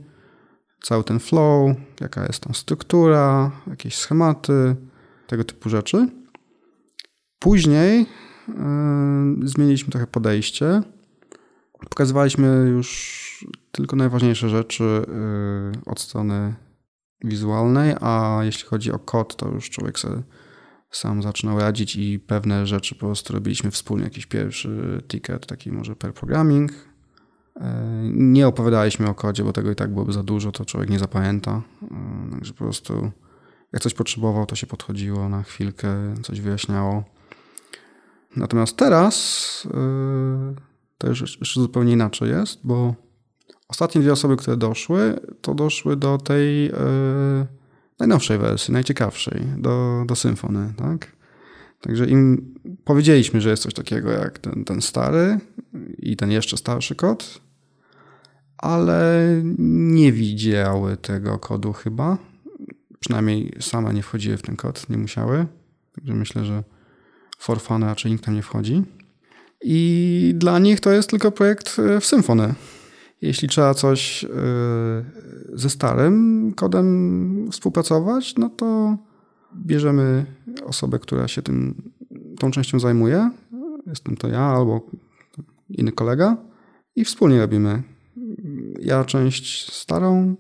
cały 0.82 1.04
ten 1.04 1.20
flow, 1.20 1.76
jaka 2.02 2.26
jest 2.26 2.44
tam 2.44 2.54
struktura, 2.54 3.52
jakieś 3.68 3.96
schematy, 3.96 4.76
tego 5.28 5.44
typu 5.44 5.70
rzeczy. 5.70 6.10
Później 7.40 8.06
yy, 8.48 9.48
zmieniliśmy 9.48 9.92
trochę 9.92 10.08
podejście. 10.08 10.82
Pokazywaliśmy 11.90 12.70
już 12.70 13.46
tylko 13.72 13.96
najważniejsze 13.96 14.50
rzeczy 14.50 14.84
yy, 14.84 15.82
od 15.86 16.00
strony 16.00 16.56
wizualnej, 17.24 17.96
a 18.02 18.40
jeśli 18.44 18.68
chodzi 18.68 18.92
o 18.92 19.00
kod, 19.00 19.36
to 19.36 19.50
już 19.50 19.70
człowiek 19.70 20.00
sobie 20.00 20.24
sam 20.92 21.24
zaczynał 21.24 21.60
radzić 21.60 21.96
i 21.96 22.20
pewne 22.20 22.68
rzeczy 22.68 22.96
po 22.96 23.06
prostu 23.06 23.34
robiliśmy 23.34 23.72
wspólnie. 23.72 24.04
Jakiś 24.04 24.26
pierwszy 24.26 25.02
ticket, 25.08 25.46
taki 25.46 25.72
może 25.72 25.96
per 25.96 26.14
programming. 26.14 26.72
E, 27.56 28.02
nie 28.14 28.48
opowiadaliśmy 28.48 29.10
o 29.10 29.16
kodzie, 29.16 29.44
bo 29.44 29.54
tego 29.54 29.72
i 29.72 29.76
tak 29.76 29.94
byłoby 29.94 30.14
za 30.14 30.24
dużo, 30.24 30.52
to 30.52 30.66
człowiek 30.66 30.90
nie 30.90 31.00
zapamięta. 31.00 31.62
E, 31.84 32.32
także 32.32 32.54
po 32.54 32.64
prostu 32.64 33.12
jak 33.74 33.82
coś 33.82 33.94
potrzebował, 33.94 34.46
to 34.46 34.56
się 34.56 34.68
podchodziło 34.68 35.30
na 35.30 35.44
chwilkę, 35.44 36.16
coś 36.24 36.42
wyjaśniało. 36.42 37.04
Natomiast 38.36 38.78
teraz 38.78 39.68
e, 39.74 40.56
to 40.98 41.08
już 41.08 41.22
jeszcze 41.22 41.62
zupełnie 41.62 41.94
inaczej 41.94 42.30
jest, 42.30 42.60
bo 42.64 42.96
ostatnie 43.68 44.02
dwie 44.02 44.12
osoby, 44.12 44.38
które 44.38 44.58
doszły, 44.58 45.20
to 45.42 45.56
doszły 45.56 45.96
do 45.96 46.18
tej 46.18 46.72
najnowszej 48.00 48.38
wersji, 48.38 48.74
najciekawszej, 48.74 49.42
do, 49.58 50.04
do 50.08 50.16
Symfony, 50.16 50.74
tak? 50.78 51.12
Także 51.82 52.06
im 52.06 52.54
powiedzieliśmy, 52.86 53.42
że 53.42 53.50
jest 53.50 53.64
coś 53.64 53.74
takiego 53.74 54.12
jak 54.12 54.40
ten, 54.40 54.66
ten 54.66 54.82
stary 54.82 55.40
i 55.98 56.16
ten 56.16 56.32
jeszcze 56.32 56.58
starszy 56.58 56.96
kod, 56.96 57.42
ale 58.58 59.26
nie 59.58 60.12
widziały 60.12 60.98
tego 60.98 61.40
kodu 61.40 61.74
chyba. 61.74 62.18
Przynajmniej 63.00 63.56
same 63.60 63.94
nie 63.94 64.04
wchodziły 64.04 64.38
w 64.38 64.42
ten 64.42 64.56
kod, 64.56 64.90
nie 64.90 64.98
musiały. 64.98 65.46
Także 65.96 66.14
myślę, 66.14 66.46
że 66.46 66.64
for 67.38 67.62
fun 67.62 67.84
raczej 67.84 68.12
nikt 68.12 68.24
tam 68.24 68.36
nie 68.36 68.42
wchodzi. 68.42 68.84
I 69.62 70.34
dla 70.38 70.60
nich 70.60 70.80
to 70.80 70.92
jest 70.92 71.10
tylko 71.10 71.32
projekt 71.32 71.78
w 72.02 72.06
Symfony. 72.06 72.54
Jeśli 73.22 73.48
trzeba 73.48 73.74
coś 73.74 74.24
e, 74.24 74.30
ze 75.54 75.70
starym 75.70 76.54
kodem 76.56 77.48
współpracować, 77.52 78.36
no 78.38 78.50
to 78.50 78.98
bierzemy 79.56 80.26
osobę, 80.66 81.00
która 81.00 81.28
się 81.28 81.42
tym, 81.42 81.92
tą 82.40 82.52
częścią 82.52 82.80
zajmuje. 82.80 83.32
Jestem 83.88 84.18
to 84.18 84.28
ja 84.28 84.42
albo 84.42 84.82
inny 85.70 85.92
kolega 85.92 86.38
i 86.96 87.06
wspólnie 87.06 87.40
robimy. 87.40 87.84
Ja 88.80 89.06
część 89.06 89.74
starą, 89.74 90.36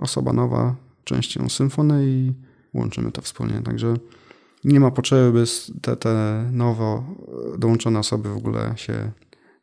osoba 0.00 0.32
nowa 0.32 0.76
częścią 1.04 1.48
symfony 1.48 2.06
i 2.06 2.32
łączymy 2.74 3.12
to 3.12 3.22
wspólnie. 3.22 3.62
Także 3.62 3.94
nie 4.64 4.80
ma 4.80 4.90
potrzeby, 4.90 5.32
by 5.32 5.44
te, 5.82 5.96
te 5.96 6.44
nowo 6.52 7.04
dołączone 7.58 7.98
osoby 7.98 8.28
w 8.28 8.36
ogóle 8.36 8.72
się 8.76 9.10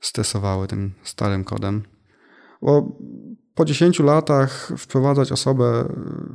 stresowały 0.02 0.68
tym 0.68 0.92
starym 1.04 1.44
kodem. 1.44 1.84
Bo 2.62 2.92
po 3.56 3.66
10 3.66 4.00
latach 4.00 4.72
wprowadzać 4.78 5.32
osobę 5.32 5.86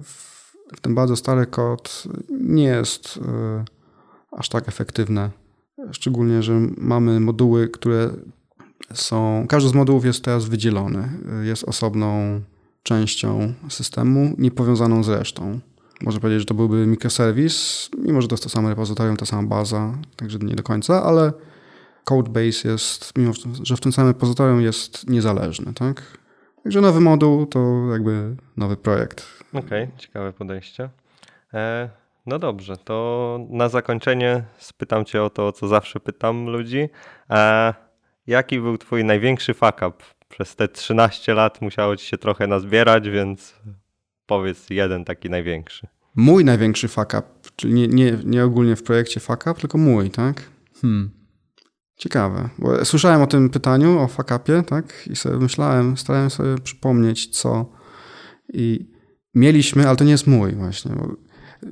w, 0.02 0.36
w 0.76 0.80
ten 0.80 0.94
bardzo 0.94 1.16
stary 1.16 1.46
kod 1.46 2.04
nie 2.40 2.64
jest 2.64 3.16
y, 3.16 3.20
aż 4.32 4.48
tak 4.48 4.68
efektywne. 4.68 5.30
Szczególnie, 5.92 6.42
że 6.42 6.60
mamy 6.76 7.20
moduły, 7.20 7.68
które 7.68 8.10
są. 8.94 9.46
Każdy 9.48 9.68
z 9.68 9.74
modułów 9.74 10.04
jest 10.04 10.24
teraz 10.24 10.44
wydzielony. 10.44 11.08
Jest 11.42 11.64
osobną 11.64 12.40
częścią 12.82 13.52
systemu, 13.68 14.34
niepowiązaną 14.38 15.02
z 15.02 15.08
resztą. 15.08 15.60
Można 16.02 16.20
powiedzieć, 16.20 16.40
że 16.40 16.46
to 16.46 16.54
byłby 16.54 16.86
mikroserwis, 16.86 17.88
mimo 17.98 18.22
że 18.22 18.28
to 18.28 18.32
jest 18.32 18.42
to 18.42 18.48
samo 18.48 18.68
repozytorium, 18.68 19.16
ta 19.16 19.26
sama 19.26 19.48
baza, 19.48 19.98
także 20.16 20.38
nie 20.38 20.54
do 20.54 20.62
końca, 20.62 21.02
ale 21.02 21.32
codebase 22.08 22.68
jest, 22.68 23.12
mimo 23.18 23.32
że 23.62 23.76
w 23.76 23.80
tym 23.80 23.92
samym 23.92 24.10
repozytorium 24.12 24.60
jest 24.60 25.10
niezależny, 25.10 25.74
tak? 25.74 26.18
Także 26.62 26.80
nowy 26.80 27.00
moduł 27.00 27.46
to 27.46 27.86
jakby 27.92 28.36
nowy 28.56 28.76
projekt. 28.76 29.26
Okej, 29.52 29.84
okay, 29.84 29.98
ciekawe 29.98 30.32
podejście. 30.32 30.90
E, 31.54 31.90
no 32.26 32.38
dobrze, 32.38 32.76
to 32.76 33.38
na 33.50 33.68
zakończenie 33.68 34.44
spytam 34.58 35.04
cię 35.04 35.22
o 35.22 35.30
to, 35.30 35.46
o 35.46 35.52
co 35.52 35.68
zawsze 35.68 36.00
pytam 36.00 36.46
ludzi. 36.46 36.88
E, 37.30 37.74
jaki 38.26 38.60
był 38.60 38.78
twój 38.78 39.04
największy 39.04 39.54
fuck 39.54 39.76
up? 39.76 39.92
Przez 40.28 40.56
te 40.56 40.68
13 40.68 41.34
lat 41.34 41.62
musiało 41.62 41.96
ci 41.96 42.06
się 42.06 42.18
trochę 42.18 42.46
nazbierać, 42.46 43.08
więc 43.08 43.54
powiedz 44.26 44.70
jeden 44.70 45.04
taki 45.04 45.30
największy. 45.30 45.86
Mój 46.16 46.44
największy 46.44 46.88
fuck 46.88 47.14
up, 47.14 47.22
czyli 47.56 47.74
nie, 47.74 47.86
nie, 47.88 48.18
nie 48.24 48.44
ogólnie 48.44 48.76
w 48.76 48.82
projekcie 48.82 49.20
fuck 49.20 49.46
up, 49.46 49.54
tylko 49.60 49.78
mój, 49.78 50.10
tak? 50.10 50.42
Hmm. 50.82 51.15
Ciekawe, 51.96 52.48
bo 52.58 52.84
słyszałem 52.84 53.22
o 53.22 53.26
tym 53.26 53.50
pytaniu, 53.50 53.98
o 53.98 54.08
fakapie, 54.08 54.62
tak? 54.66 55.08
I 55.10 55.16
sobie 55.16 55.36
myślałem, 55.36 55.96
starałem 55.96 56.30
sobie 56.30 56.58
przypomnieć, 56.58 57.26
co. 57.26 57.72
I 58.52 58.86
mieliśmy, 59.34 59.88
ale 59.88 59.96
to 59.96 60.04
nie 60.04 60.10
jest 60.10 60.26
mój 60.26 60.52
właśnie. 60.52 60.92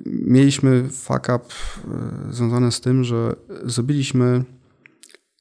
mieliśmy 0.06 0.88
fuck 0.88 1.22
up 1.22 1.38
e, 1.38 1.44
związany 2.30 2.72
z 2.72 2.80
tym, 2.80 3.04
że 3.04 3.36
zrobiliśmy 3.64 4.44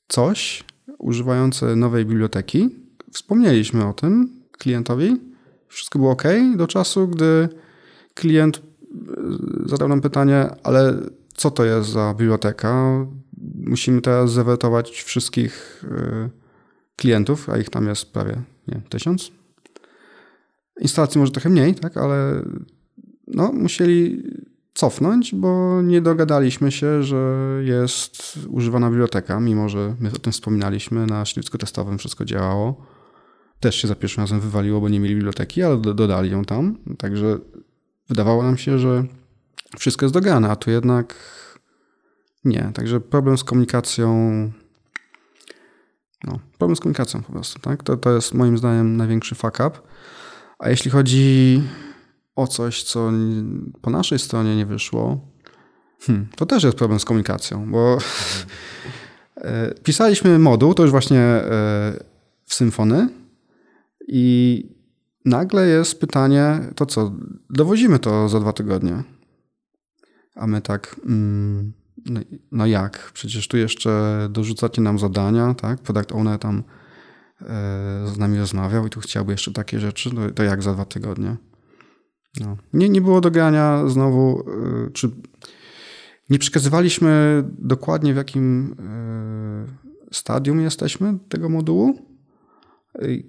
coś 0.07 0.63
używające 0.97 1.75
nowej 1.75 2.05
biblioteki. 2.05 2.69
Wspomnieliśmy 3.11 3.87
o 3.87 3.93
tym 3.93 4.29
klientowi. 4.51 5.21
Wszystko 5.67 5.99
było 5.99 6.11
ok 6.11 6.23
do 6.55 6.67
czasu, 6.67 7.07
gdy 7.07 7.49
klient 8.13 8.57
e, 8.57 8.61
zadał 9.65 9.87
nam 9.87 10.01
pytanie, 10.01 10.49
ale 10.63 10.93
co 11.33 11.51
to 11.51 11.65
jest 11.65 11.89
za 11.89 12.13
biblioteka? 12.17 13.05
Musimy 13.55 14.01
teraz 14.01 14.31
zawetować 14.31 14.91
wszystkich 14.91 15.83
y, 15.83 16.29
klientów, 16.95 17.49
a 17.49 17.57
ich 17.57 17.69
tam 17.69 17.87
jest 17.87 18.13
prawie 18.13 18.41
nie, 18.67 18.81
tysiąc. 18.89 19.31
Instalacji 20.81 21.19
może 21.19 21.31
trochę 21.31 21.49
mniej, 21.49 21.75
tak, 21.75 21.97
ale 21.97 22.43
no, 23.27 23.51
musieli 23.53 24.23
cofnąć, 24.73 25.35
bo 25.35 25.81
nie 25.81 26.01
dogadaliśmy 26.01 26.71
się, 26.71 27.03
że 27.03 27.49
jest 27.63 28.39
używana 28.49 28.89
biblioteka, 28.89 29.39
mimo 29.39 29.69
że 29.69 29.95
my 29.99 30.11
o 30.15 30.19
tym 30.19 30.33
wspominaliśmy, 30.33 31.05
na 31.05 31.25
środowisku 31.25 31.57
testowym 31.57 31.97
wszystko 31.97 32.25
działało. 32.25 32.85
Też 33.59 33.75
się 33.75 33.87
za 33.87 33.95
pierwszym 33.95 34.21
razem 34.23 34.39
wywaliło, 34.39 34.81
bo 34.81 34.89
nie 34.89 34.99
mieli 34.99 35.15
biblioteki, 35.15 35.63
ale 35.63 35.77
dodali 35.77 36.31
ją 36.31 36.45
tam. 36.45 36.77
Także 36.97 37.39
wydawało 38.09 38.43
nam 38.43 38.57
się, 38.57 38.79
że 38.79 39.05
wszystko 39.77 40.05
jest 40.05 40.13
dogane, 40.13 40.49
a 40.49 40.55
tu 40.55 40.71
jednak 40.71 41.15
nie, 42.45 42.71
także 42.73 42.99
problem 42.99 43.37
z 43.37 43.43
komunikacją. 43.43 44.07
No, 46.23 46.39
problem 46.57 46.75
z 46.75 46.79
komunikacją 46.79 47.23
po 47.23 47.31
prostu, 47.31 47.59
tak? 47.59 47.83
To, 47.83 47.97
to 47.97 48.15
jest 48.15 48.33
moim 48.33 48.57
zdaniem 48.57 48.97
największy 48.97 49.35
fuck 49.35 49.59
up. 49.67 49.71
A 50.59 50.69
jeśli 50.69 50.91
chodzi 50.91 51.63
o 52.35 52.47
coś, 52.47 52.83
co 52.83 53.11
po 53.81 53.89
naszej 53.89 54.19
stronie 54.19 54.55
nie 54.55 54.65
wyszło, 54.65 55.27
hmm, 55.99 56.27
to 56.35 56.45
też 56.45 56.63
jest 56.63 56.77
problem 56.77 56.99
z 56.99 57.05
komunikacją, 57.05 57.71
bo 57.71 57.97
e, 59.37 59.73
pisaliśmy 59.83 60.39
moduł, 60.39 60.73
to 60.73 60.83
już 60.83 60.91
właśnie 60.91 61.19
e, 61.19 61.43
w 62.45 62.53
Symfony 62.53 63.09
i 64.07 64.65
nagle 65.25 65.67
jest 65.67 65.99
pytanie, 65.99 66.59
to 66.75 66.85
co, 66.85 67.11
dowozimy 67.49 67.99
to 67.99 68.29
za 68.29 68.39
dwa 68.39 68.53
tygodnie. 68.53 69.03
A 70.35 70.47
my 70.47 70.61
tak, 70.61 70.95
mm, 71.05 71.73
no, 72.05 72.19
no, 72.51 72.65
jak? 72.65 73.11
Przecież 73.13 73.47
tu 73.47 73.57
jeszcze 73.57 74.27
dorzucacie 74.31 74.81
nam 74.81 74.99
zadania, 74.99 75.53
tak? 75.53 75.79
Product 75.79 76.11
owner 76.11 76.39
tam 76.39 76.63
e, 77.41 77.43
z 78.13 78.17
nami 78.17 78.37
rozmawiał 78.37 78.87
i 78.87 78.89
tu 78.89 78.99
chciałby 78.99 79.31
jeszcze 79.31 79.51
takie 79.51 79.79
rzeczy, 79.79 80.11
to, 80.11 80.31
to 80.31 80.43
jak 80.43 80.63
za 80.63 80.73
dwa 80.73 80.85
tygodnie? 80.85 81.35
No. 82.39 82.57
Nie, 82.73 82.89
nie 82.89 83.01
było 83.01 83.21
dogrania 83.21 83.87
znowu, 83.87 84.43
yy, 84.83 84.91
czy 84.91 85.09
nie 86.29 86.39
przekazywaliśmy 86.39 87.43
dokładnie 87.59 88.13
w 88.13 88.17
jakim 88.17 88.75
yy, 89.67 89.93
stadium 90.11 90.61
jesteśmy 90.61 91.17
tego 91.29 91.49
modułu. 91.49 92.13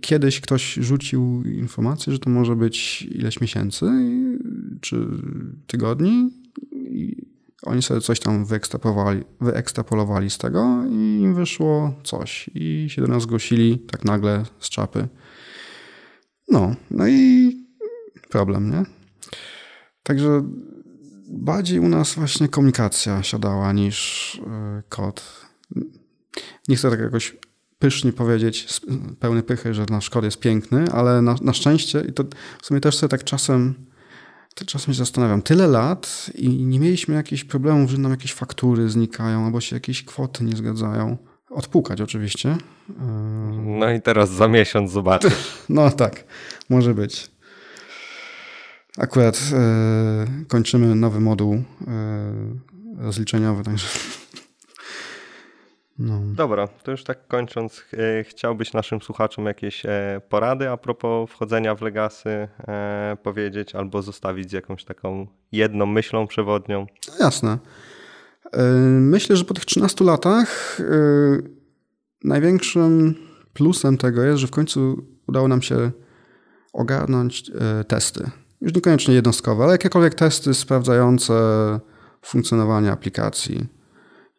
Kiedyś 0.00 0.40
ktoś 0.40 0.74
rzucił 0.74 1.42
informację, 1.42 2.12
że 2.12 2.18
to 2.18 2.30
może 2.30 2.56
być 2.56 3.02
ileś 3.02 3.40
miesięcy 3.40 3.86
czy 4.80 5.06
tygodni. 5.66 6.43
Oni 7.64 7.82
sobie 7.82 8.00
coś 8.00 8.20
tam 8.20 8.44
wyekstrapolowali, 8.44 9.24
wyekstrapolowali 9.40 10.30
z 10.30 10.38
tego 10.38 10.84
i 10.90 11.20
im 11.22 11.34
wyszło 11.34 11.94
coś. 12.04 12.50
I 12.54 12.86
się 12.90 13.02
do 13.02 13.08
nas 13.08 13.22
zgłosili 13.22 13.78
tak 13.78 14.04
nagle 14.04 14.44
z 14.60 14.68
czapy. 14.68 15.08
No, 16.48 16.74
no 16.90 17.08
i 17.08 17.52
problem, 18.30 18.70
nie? 18.70 18.84
Także 20.02 20.42
bardziej 21.28 21.78
u 21.78 21.88
nas 21.88 22.14
właśnie 22.14 22.48
komunikacja 22.48 23.22
siadała 23.22 23.72
niż 23.72 24.40
e, 24.46 24.82
kod. 24.88 25.46
Nie 26.68 26.76
chcę 26.76 26.90
tak 26.90 27.00
jakoś 27.00 27.36
pysznie 27.78 28.12
powiedzieć, 28.12 28.80
pełny 29.20 29.42
pychy, 29.42 29.74
że 29.74 29.86
nasz 29.90 30.10
kod 30.10 30.24
jest 30.24 30.40
piękny, 30.40 30.84
ale 30.92 31.22
na, 31.22 31.36
na 31.42 31.52
szczęście, 31.52 32.04
i 32.08 32.12
to 32.12 32.24
w 32.62 32.66
sumie 32.66 32.80
też 32.80 32.96
sobie 32.96 33.08
tak 33.08 33.24
czasem, 33.24 33.74
tak 34.54 34.68
czasem 34.68 34.94
się 34.94 34.98
zastanawiam, 34.98 35.42
tyle 35.42 35.66
lat 35.66 36.30
i 36.34 36.48
nie 36.48 36.80
mieliśmy 36.80 37.14
jakichś 37.14 37.44
problemów, 37.44 37.90
że 37.90 37.98
nam 37.98 38.10
jakieś 38.10 38.32
faktury 38.32 38.90
znikają 38.90 39.44
albo 39.44 39.60
się 39.60 39.76
jakieś 39.76 40.04
kwoty 40.04 40.44
nie 40.44 40.56
zgadzają. 40.56 41.16
Odpukać 41.50 42.00
oczywiście. 42.00 42.56
No 43.78 43.90
i 43.90 44.02
teraz 44.02 44.30
za 44.30 44.48
miesiąc 44.48 44.90
zobaczysz. 44.90 45.34
No 45.68 45.90
tak, 45.90 46.24
może 46.70 46.94
być. 46.94 47.30
Akurat 48.98 49.40
e, 49.52 50.26
kończymy 50.48 50.94
nowy 50.94 51.20
moduł 51.20 51.54
e, 51.54 51.62
rozliczeniowy, 52.98 53.64
także 53.64 53.86
no. 55.98 56.20
Dobra, 56.34 56.68
to 56.68 56.90
już 56.90 57.04
tak 57.04 57.26
kończąc, 57.28 57.84
e, 57.92 58.24
chciałbyś 58.24 58.72
naszym 58.72 59.02
słuchaczom 59.02 59.46
jakieś 59.46 59.86
e, 59.86 60.20
porady 60.28 60.70
a 60.70 60.76
propos 60.76 61.30
wchodzenia 61.30 61.74
w 61.74 61.82
Legasy 61.82 62.48
e, 62.68 63.16
powiedzieć 63.22 63.74
albo 63.74 64.02
zostawić 64.02 64.50
z 64.50 64.52
jakąś 64.52 64.84
taką 64.84 65.26
jedną 65.52 65.86
myślą 65.86 66.26
przewodnią? 66.26 66.86
No 67.08 67.14
jasne. 67.24 67.58
Myślę, 69.00 69.36
że 69.36 69.44
po 69.44 69.54
tych 69.54 69.64
13 69.64 70.04
latach 70.04 70.80
największym 72.24 73.14
plusem 73.52 73.98
tego 73.98 74.22
jest, 74.22 74.38
że 74.38 74.46
w 74.46 74.50
końcu 74.50 75.06
udało 75.28 75.48
nam 75.48 75.62
się 75.62 75.90
ogarnąć 76.72 77.50
testy. 77.88 78.30
Już 78.60 78.74
niekoniecznie 78.74 79.14
jednostkowe, 79.14 79.64
ale 79.64 79.72
jakiekolwiek 79.72 80.14
testy 80.14 80.54
sprawdzające 80.54 81.34
funkcjonowanie 82.22 82.92
aplikacji. 82.92 83.66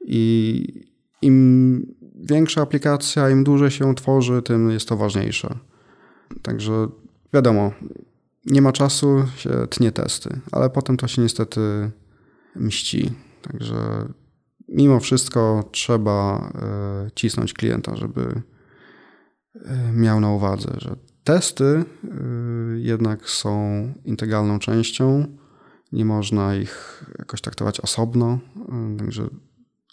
I 0.01 0.94
im 1.25 1.95
większa 2.15 2.61
aplikacja, 2.61 3.29
im 3.29 3.43
dłużej 3.43 3.71
się 3.71 3.95
tworzy, 3.95 4.41
tym 4.41 4.69
jest 4.69 4.89
to 4.89 4.97
ważniejsze. 4.97 5.55
Także 6.41 6.87
wiadomo, 7.33 7.71
nie 8.45 8.61
ma 8.61 8.71
czasu, 8.71 9.23
się 9.37 9.67
tnie 9.69 9.91
testy, 9.91 10.39
ale 10.51 10.69
potem 10.69 10.97
to 10.97 11.07
się 11.07 11.21
niestety 11.21 11.91
mści. 12.55 13.11
Także 13.41 14.07
mimo 14.67 14.99
wszystko 14.99 15.69
trzeba 15.71 16.49
e, 16.55 17.11
cisnąć 17.15 17.53
klienta, 17.53 17.95
żeby 17.95 18.41
e, 19.65 19.91
miał 19.93 20.19
na 20.19 20.31
uwadze, 20.31 20.73
że 20.77 20.95
testy 21.23 21.65
e, 21.65 21.85
jednak 22.75 23.29
są 23.29 23.93
integralną 24.05 24.59
częścią. 24.59 25.25
Nie 25.91 26.05
można 26.05 26.55
ich 26.55 27.03
jakoś 27.19 27.41
traktować 27.41 27.79
osobno. 27.79 28.39
Także 28.97 29.29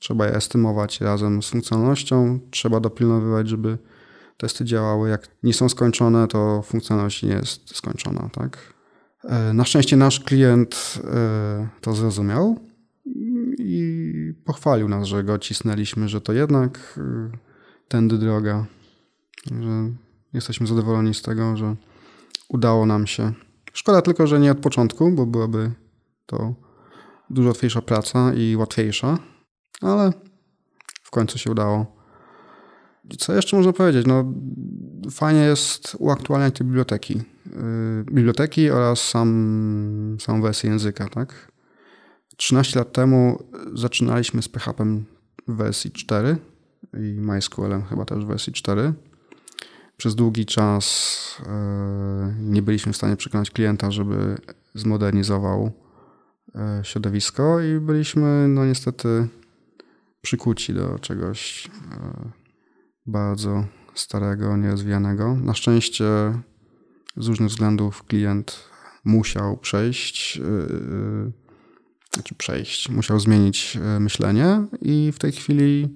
Trzeba 0.02 0.26
je 0.26 0.34
estymować 0.34 1.00
razem 1.00 1.42
z 1.42 1.50
funkcjonalnością. 1.50 2.40
Trzeba 2.50 2.80
dopilnowywać, 2.80 3.48
żeby 3.48 3.78
testy 4.36 4.64
działały. 4.64 5.08
Jak 5.08 5.28
nie 5.42 5.54
są 5.54 5.68
skończone, 5.68 6.28
to 6.28 6.62
funkcjonalność 6.62 7.22
nie 7.22 7.32
jest 7.32 7.76
skończona. 7.76 8.30
Tak? 8.32 8.74
E, 9.24 9.52
na 9.52 9.64
szczęście 9.64 9.96
nasz 9.96 10.20
klient 10.20 10.98
e, 11.04 11.68
to 11.80 11.94
zrozumiał 11.94 12.60
i 13.58 14.34
pochwalił 14.44 14.88
nas, 14.88 15.06
że 15.06 15.24
go 15.24 15.38
cisnęliśmy, 15.38 16.08
że 16.08 16.20
to 16.20 16.32
jednak 16.32 16.98
e, 16.98 17.30
tędy 17.88 18.18
droga. 18.18 18.66
Że 19.60 19.90
jesteśmy 20.32 20.66
zadowoleni 20.66 21.14
z 21.14 21.22
tego, 21.22 21.56
że 21.56 21.76
udało 22.48 22.86
nam 22.86 23.06
się. 23.06 23.32
Szkoda 23.72 24.02
tylko, 24.02 24.26
że 24.26 24.40
nie 24.40 24.52
od 24.52 24.58
początku, 24.58 25.12
bo 25.12 25.26
byłaby 25.26 25.70
to 26.26 26.54
dużo 27.30 27.48
łatwiejsza 27.48 27.82
praca 27.82 28.34
i 28.34 28.56
łatwiejsza 28.56 29.31
ale 29.82 30.12
w 31.02 31.10
końcu 31.10 31.38
się 31.38 31.50
udało. 31.50 32.02
Co 33.18 33.32
jeszcze 33.32 33.56
można 33.56 33.72
powiedzieć? 33.72 34.06
No, 34.06 34.32
fajnie 35.10 35.40
jest 35.40 35.96
uaktualniać 35.98 36.58
te 36.58 36.64
biblioteki. 36.64 37.14
Yy, 37.46 38.04
biblioteki 38.04 38.70
oraz 38.70 39.08
sam, 39.08 40.16
samą 40.20 40.42
wersję 40.42 40.70
języka, 40.70 41.08
tak? 41.08 41.52
13 42.36 42.78
lat 42.78 42.92
temu 42.92 43.42
zaczynaliśmy 43.74 44.42
z 44.42 44.48
PHP 44.48 44.84
w 45.48 45.56
wersji 45.56 45.90
4 45.90 46.36
i 46.94 47.20
MySQL 47.20 47.82
chyba 47.88 48.04
też 48.04 48.24
w 48.24 48.28
wersji 48.28 48.52
4. 48.52 48.92
Przez 49.96 50.14
długi 50.14 50.46
czas 50.46 51.16
yy, 51.38 52.34
nie 52.38 52.62
byliśmy 52.62 52.92
w 52.92 52.96
stanie 52.96 53.16
przekonać 53.16 53.50
klienta, 53.50 53.90
żeby 53.90 54.36
zmodernizował 54.74 55.70
yy, 56.54 56.60
środowisko 56.82 57.60
i 57.60 57.80
byliśmy 57.80 58.48
no 58.48 58.66
niestety 58.66 59.28
przykuci 60.22 60.74
do 60.74 60.98
czegoś 60.98 61.66
e, 61.66 62.30
bardzo 63.06 63.64
starego, 63.94 64.56
nierozwijanego. 64.56 65.34
Na 65.34 65.54
szczęście 65.54 66.04
z 67.16 67.26
różnych 67.26 67.48
względów 67.48 68.04
klient 68.04 68.64
musiał 69.04 69.56
przejść, 69.56 70.36
e, 70.36 70.42
e, 70.42 71.30
znaczy 72.14 72.34
przejść, 72.34 72.88
musiał 72.88 73.20
zmienić 73.20 73.78
myślenie 74.00 74.64
i 74.82 75.12
w 75.12 75.18
tej 75.18 75.32
chwili 75.32 75.88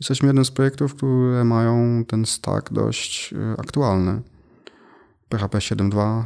jesteśmy 0.00 0.26
jednym 0.26 0.44
z 0.44 0.50
projektów, 0.50 0.94
które 0.94 1.44
mają 1.44 2.04
ten 2.04 2.26
stack 2.26 2.72
dość 2.72 3.34
aktualny. 3.58 4.22
PHP 5.28 5.58
7.2 5.58 6.24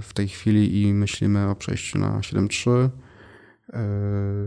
w 0.00 0.12
tej 0.14 0.28
chwili 0.28 0.82
i 0.82 0.94
myślimy 0.94 1.48
o 1.48 1.54
przejściu 1.54 1.98
na 1.98 2.20
7.3 2.20 2.70
Yy, 2.70 3.09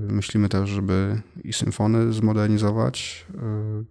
myślimy 0.08 0.50
też, 0.50 0.70
żeby 0.70 1.22
i 1.44 1.54
symfony 1.54 2.14
zmodernizować. 2.14 3.26
Yy, 3.34 3.86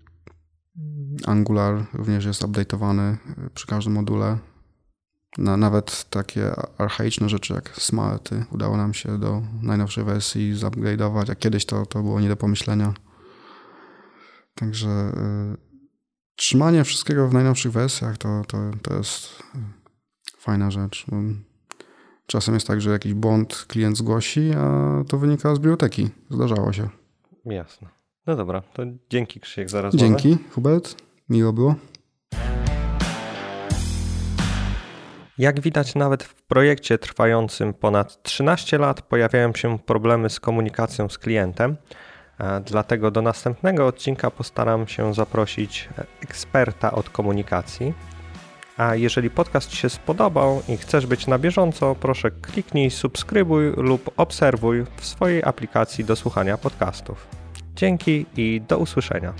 Angular 1.26 1.86
również 1.92 2.24
jest 2.24 2.42
update'owany 2.42 3.16
yy, 3.38 3.50
przy 3.54 3.66
każdym 3.66 3.92
module. 3.92 4.38
Na, 5.38 5.56
nawet 5.56 6.10
takie 6.10 6.52
archaiczne 6.78 7.28
rzeczy 7.28 7.54
jak 7.54 7.68
smarty 7.68 8.44
udało 8.50 8.76
nam 8.76 8.94
się 8.94 9.18
do 9.18 9.42
najnowszej 9.62 10.04
wersji 10.04 10.54
zupgrade'ować, 10.54 11.30
a 11.30 11.34
kiedyś 11.34 11.66
to, 11.66 11.86
to 11.86 12.02
było 12.02 12.20
nie 12.20 12.28
do 12.28 12.36
pomyślenia. 12.36 12.94
Także 14.54 15.12
trzymanie 16.36 16.84
wszystkiego 16.84 17.28
w 17.28 17.34
najnowszych 17.34 17.72
wersjach 17.72 18.18
to, 18.18 18.42
to, 18.48 18.70
to 18.82 18.96
jest 18.96 19.42
fajna 20.38 20.70
rzecz. 20.70 21.06
Czasem 22.32 22.54
jest 22.54 22.66
tak, 22.66 22.80
że 22.80 22.90
jakiś 22.90 23.14
błąd 23.14 23.64
klient 23.68 23.96
zgłosi, 23.96 24.50
a 24.58 24.90
to 25.08 25.18
wynika 25.18 25.54
z 25.54 25.58
biblioteki. 25.58 26.10
Zdarzało 26.30 26.72
się. 26.72 26.88
Jasne. 27.44 27.88
No 28.26 28.36
dobra, 28.36 28.62
to 28.72 28.82
dzięki 29.10 29.40
Krzysiek 29.40 29.70
za 29.70 29.82
rozmowę. 29.82 30.06
Dzięki 30.06 30.38
Hubert, 30.50 31.02
miło 31.28 31.52
było. 31.52 31.74
Jak 35.38 35.60
widać, 35.60 35.94
nawet 35.94 36.22
w 36.22 36.42
projekcie 36.42 36.98
trwającym 36.98 37.74
ponad 37.74 38.22
13 38.22 38.78
lat 38.78 39.02
pojawiają 39.02 39.52
się 39.54 39.78
problemy 39.78 40.30
z 40.30 40.40
komunikacją 40.40 41.08
z 41.08 41.18
klientem. 41.18 41.76
Dlatego 42.64 43.10
do 43.10 43.22
następnego 43.22 43.86
odcinka 43.86 44.30
postaram 44.30 44.88
się 44.88 45.14
zaprosić 45.14 45.88
eksperta 46.22 46.92
od 46.92 47.10
komunikacji, 47.10 47.94
a 48.82 48.94
jeżeli 48.94 49.30
podcast 49.30 49.74
się 49.74 49.88
spodobał 49.88 50.62
i 50.68 50.76
chcesz 50.76 51.06
być 51.06 51.26
na 51.26 51.38
bieżąco, 51.38 51.94
proszę 51.94 52.30
kliknij 52.30 52.90
subskrybuj 52.90 53.72
lub 53.76 54.10
obserwuj 54.16 54.84
w 54.96 55.06
swojej 55.06 55.44
aplikacji 55.44 56.04
do 56.04 56.16
słuchania 56.16 56.58
podcastów. 56.58 57.26
Dzięki 57.76 58.26
i 58.36 58.60
do 58.68 58.78
usłyszenia. 58.78 59.34